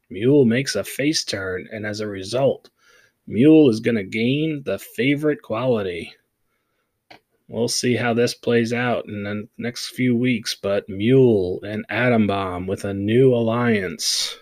Mule 0.10 0.44
makes 0.44 0.76
a 0.76 0.84
face 0.84 1.24
turn, 1.24 1.70
and 1.72 1.86
as 1.86 2.02
a 2.02 2.08
result, 2.08 2.70
Mule 3.26 3.70
is 3.70 3.80
going 3.80 3.96
to 3.96 4.04
gain 4.04 4.64
the 4.66 4.78
favorite 4.78 5.42
quality. 5.42 6.14
We'll 7.48 7.68
see 7.68 7.96
how 7.96 8.14
this 8.14 8.34
plays 8.34 8.74
out 8.74 9.06
in 9.08 9.24
the 9.24 9.48
next 9.58 9.90
few 9.90 10.16
weeks, 10.16 10.56
but 10.56 10.90
Mule 10.90 11.62
and 11.64 11.86
Atom 11.90 12.28
Bomb 12.28 12.68
with 12.68 12.84
a 12.84 12.94
new 12.94 13.34
alliance. 13.34 14.38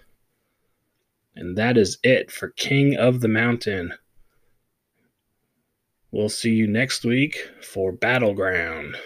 And 1.35 1.57
that 1.57 1.77
is 1.77 1.97
it 2.03 2.31
for 2.31 2.49
King 2.49 2.95
of 2.95 3.21
the 3.21 3.27
Mountain. 3.27 3.93
We'll 6.11 6.29
see 6.29 6.51
you 6.51 6.67
next 6.67 7.05
week 7.05 7.37
for 7.61 7.91
Battleground. 7.91 8.97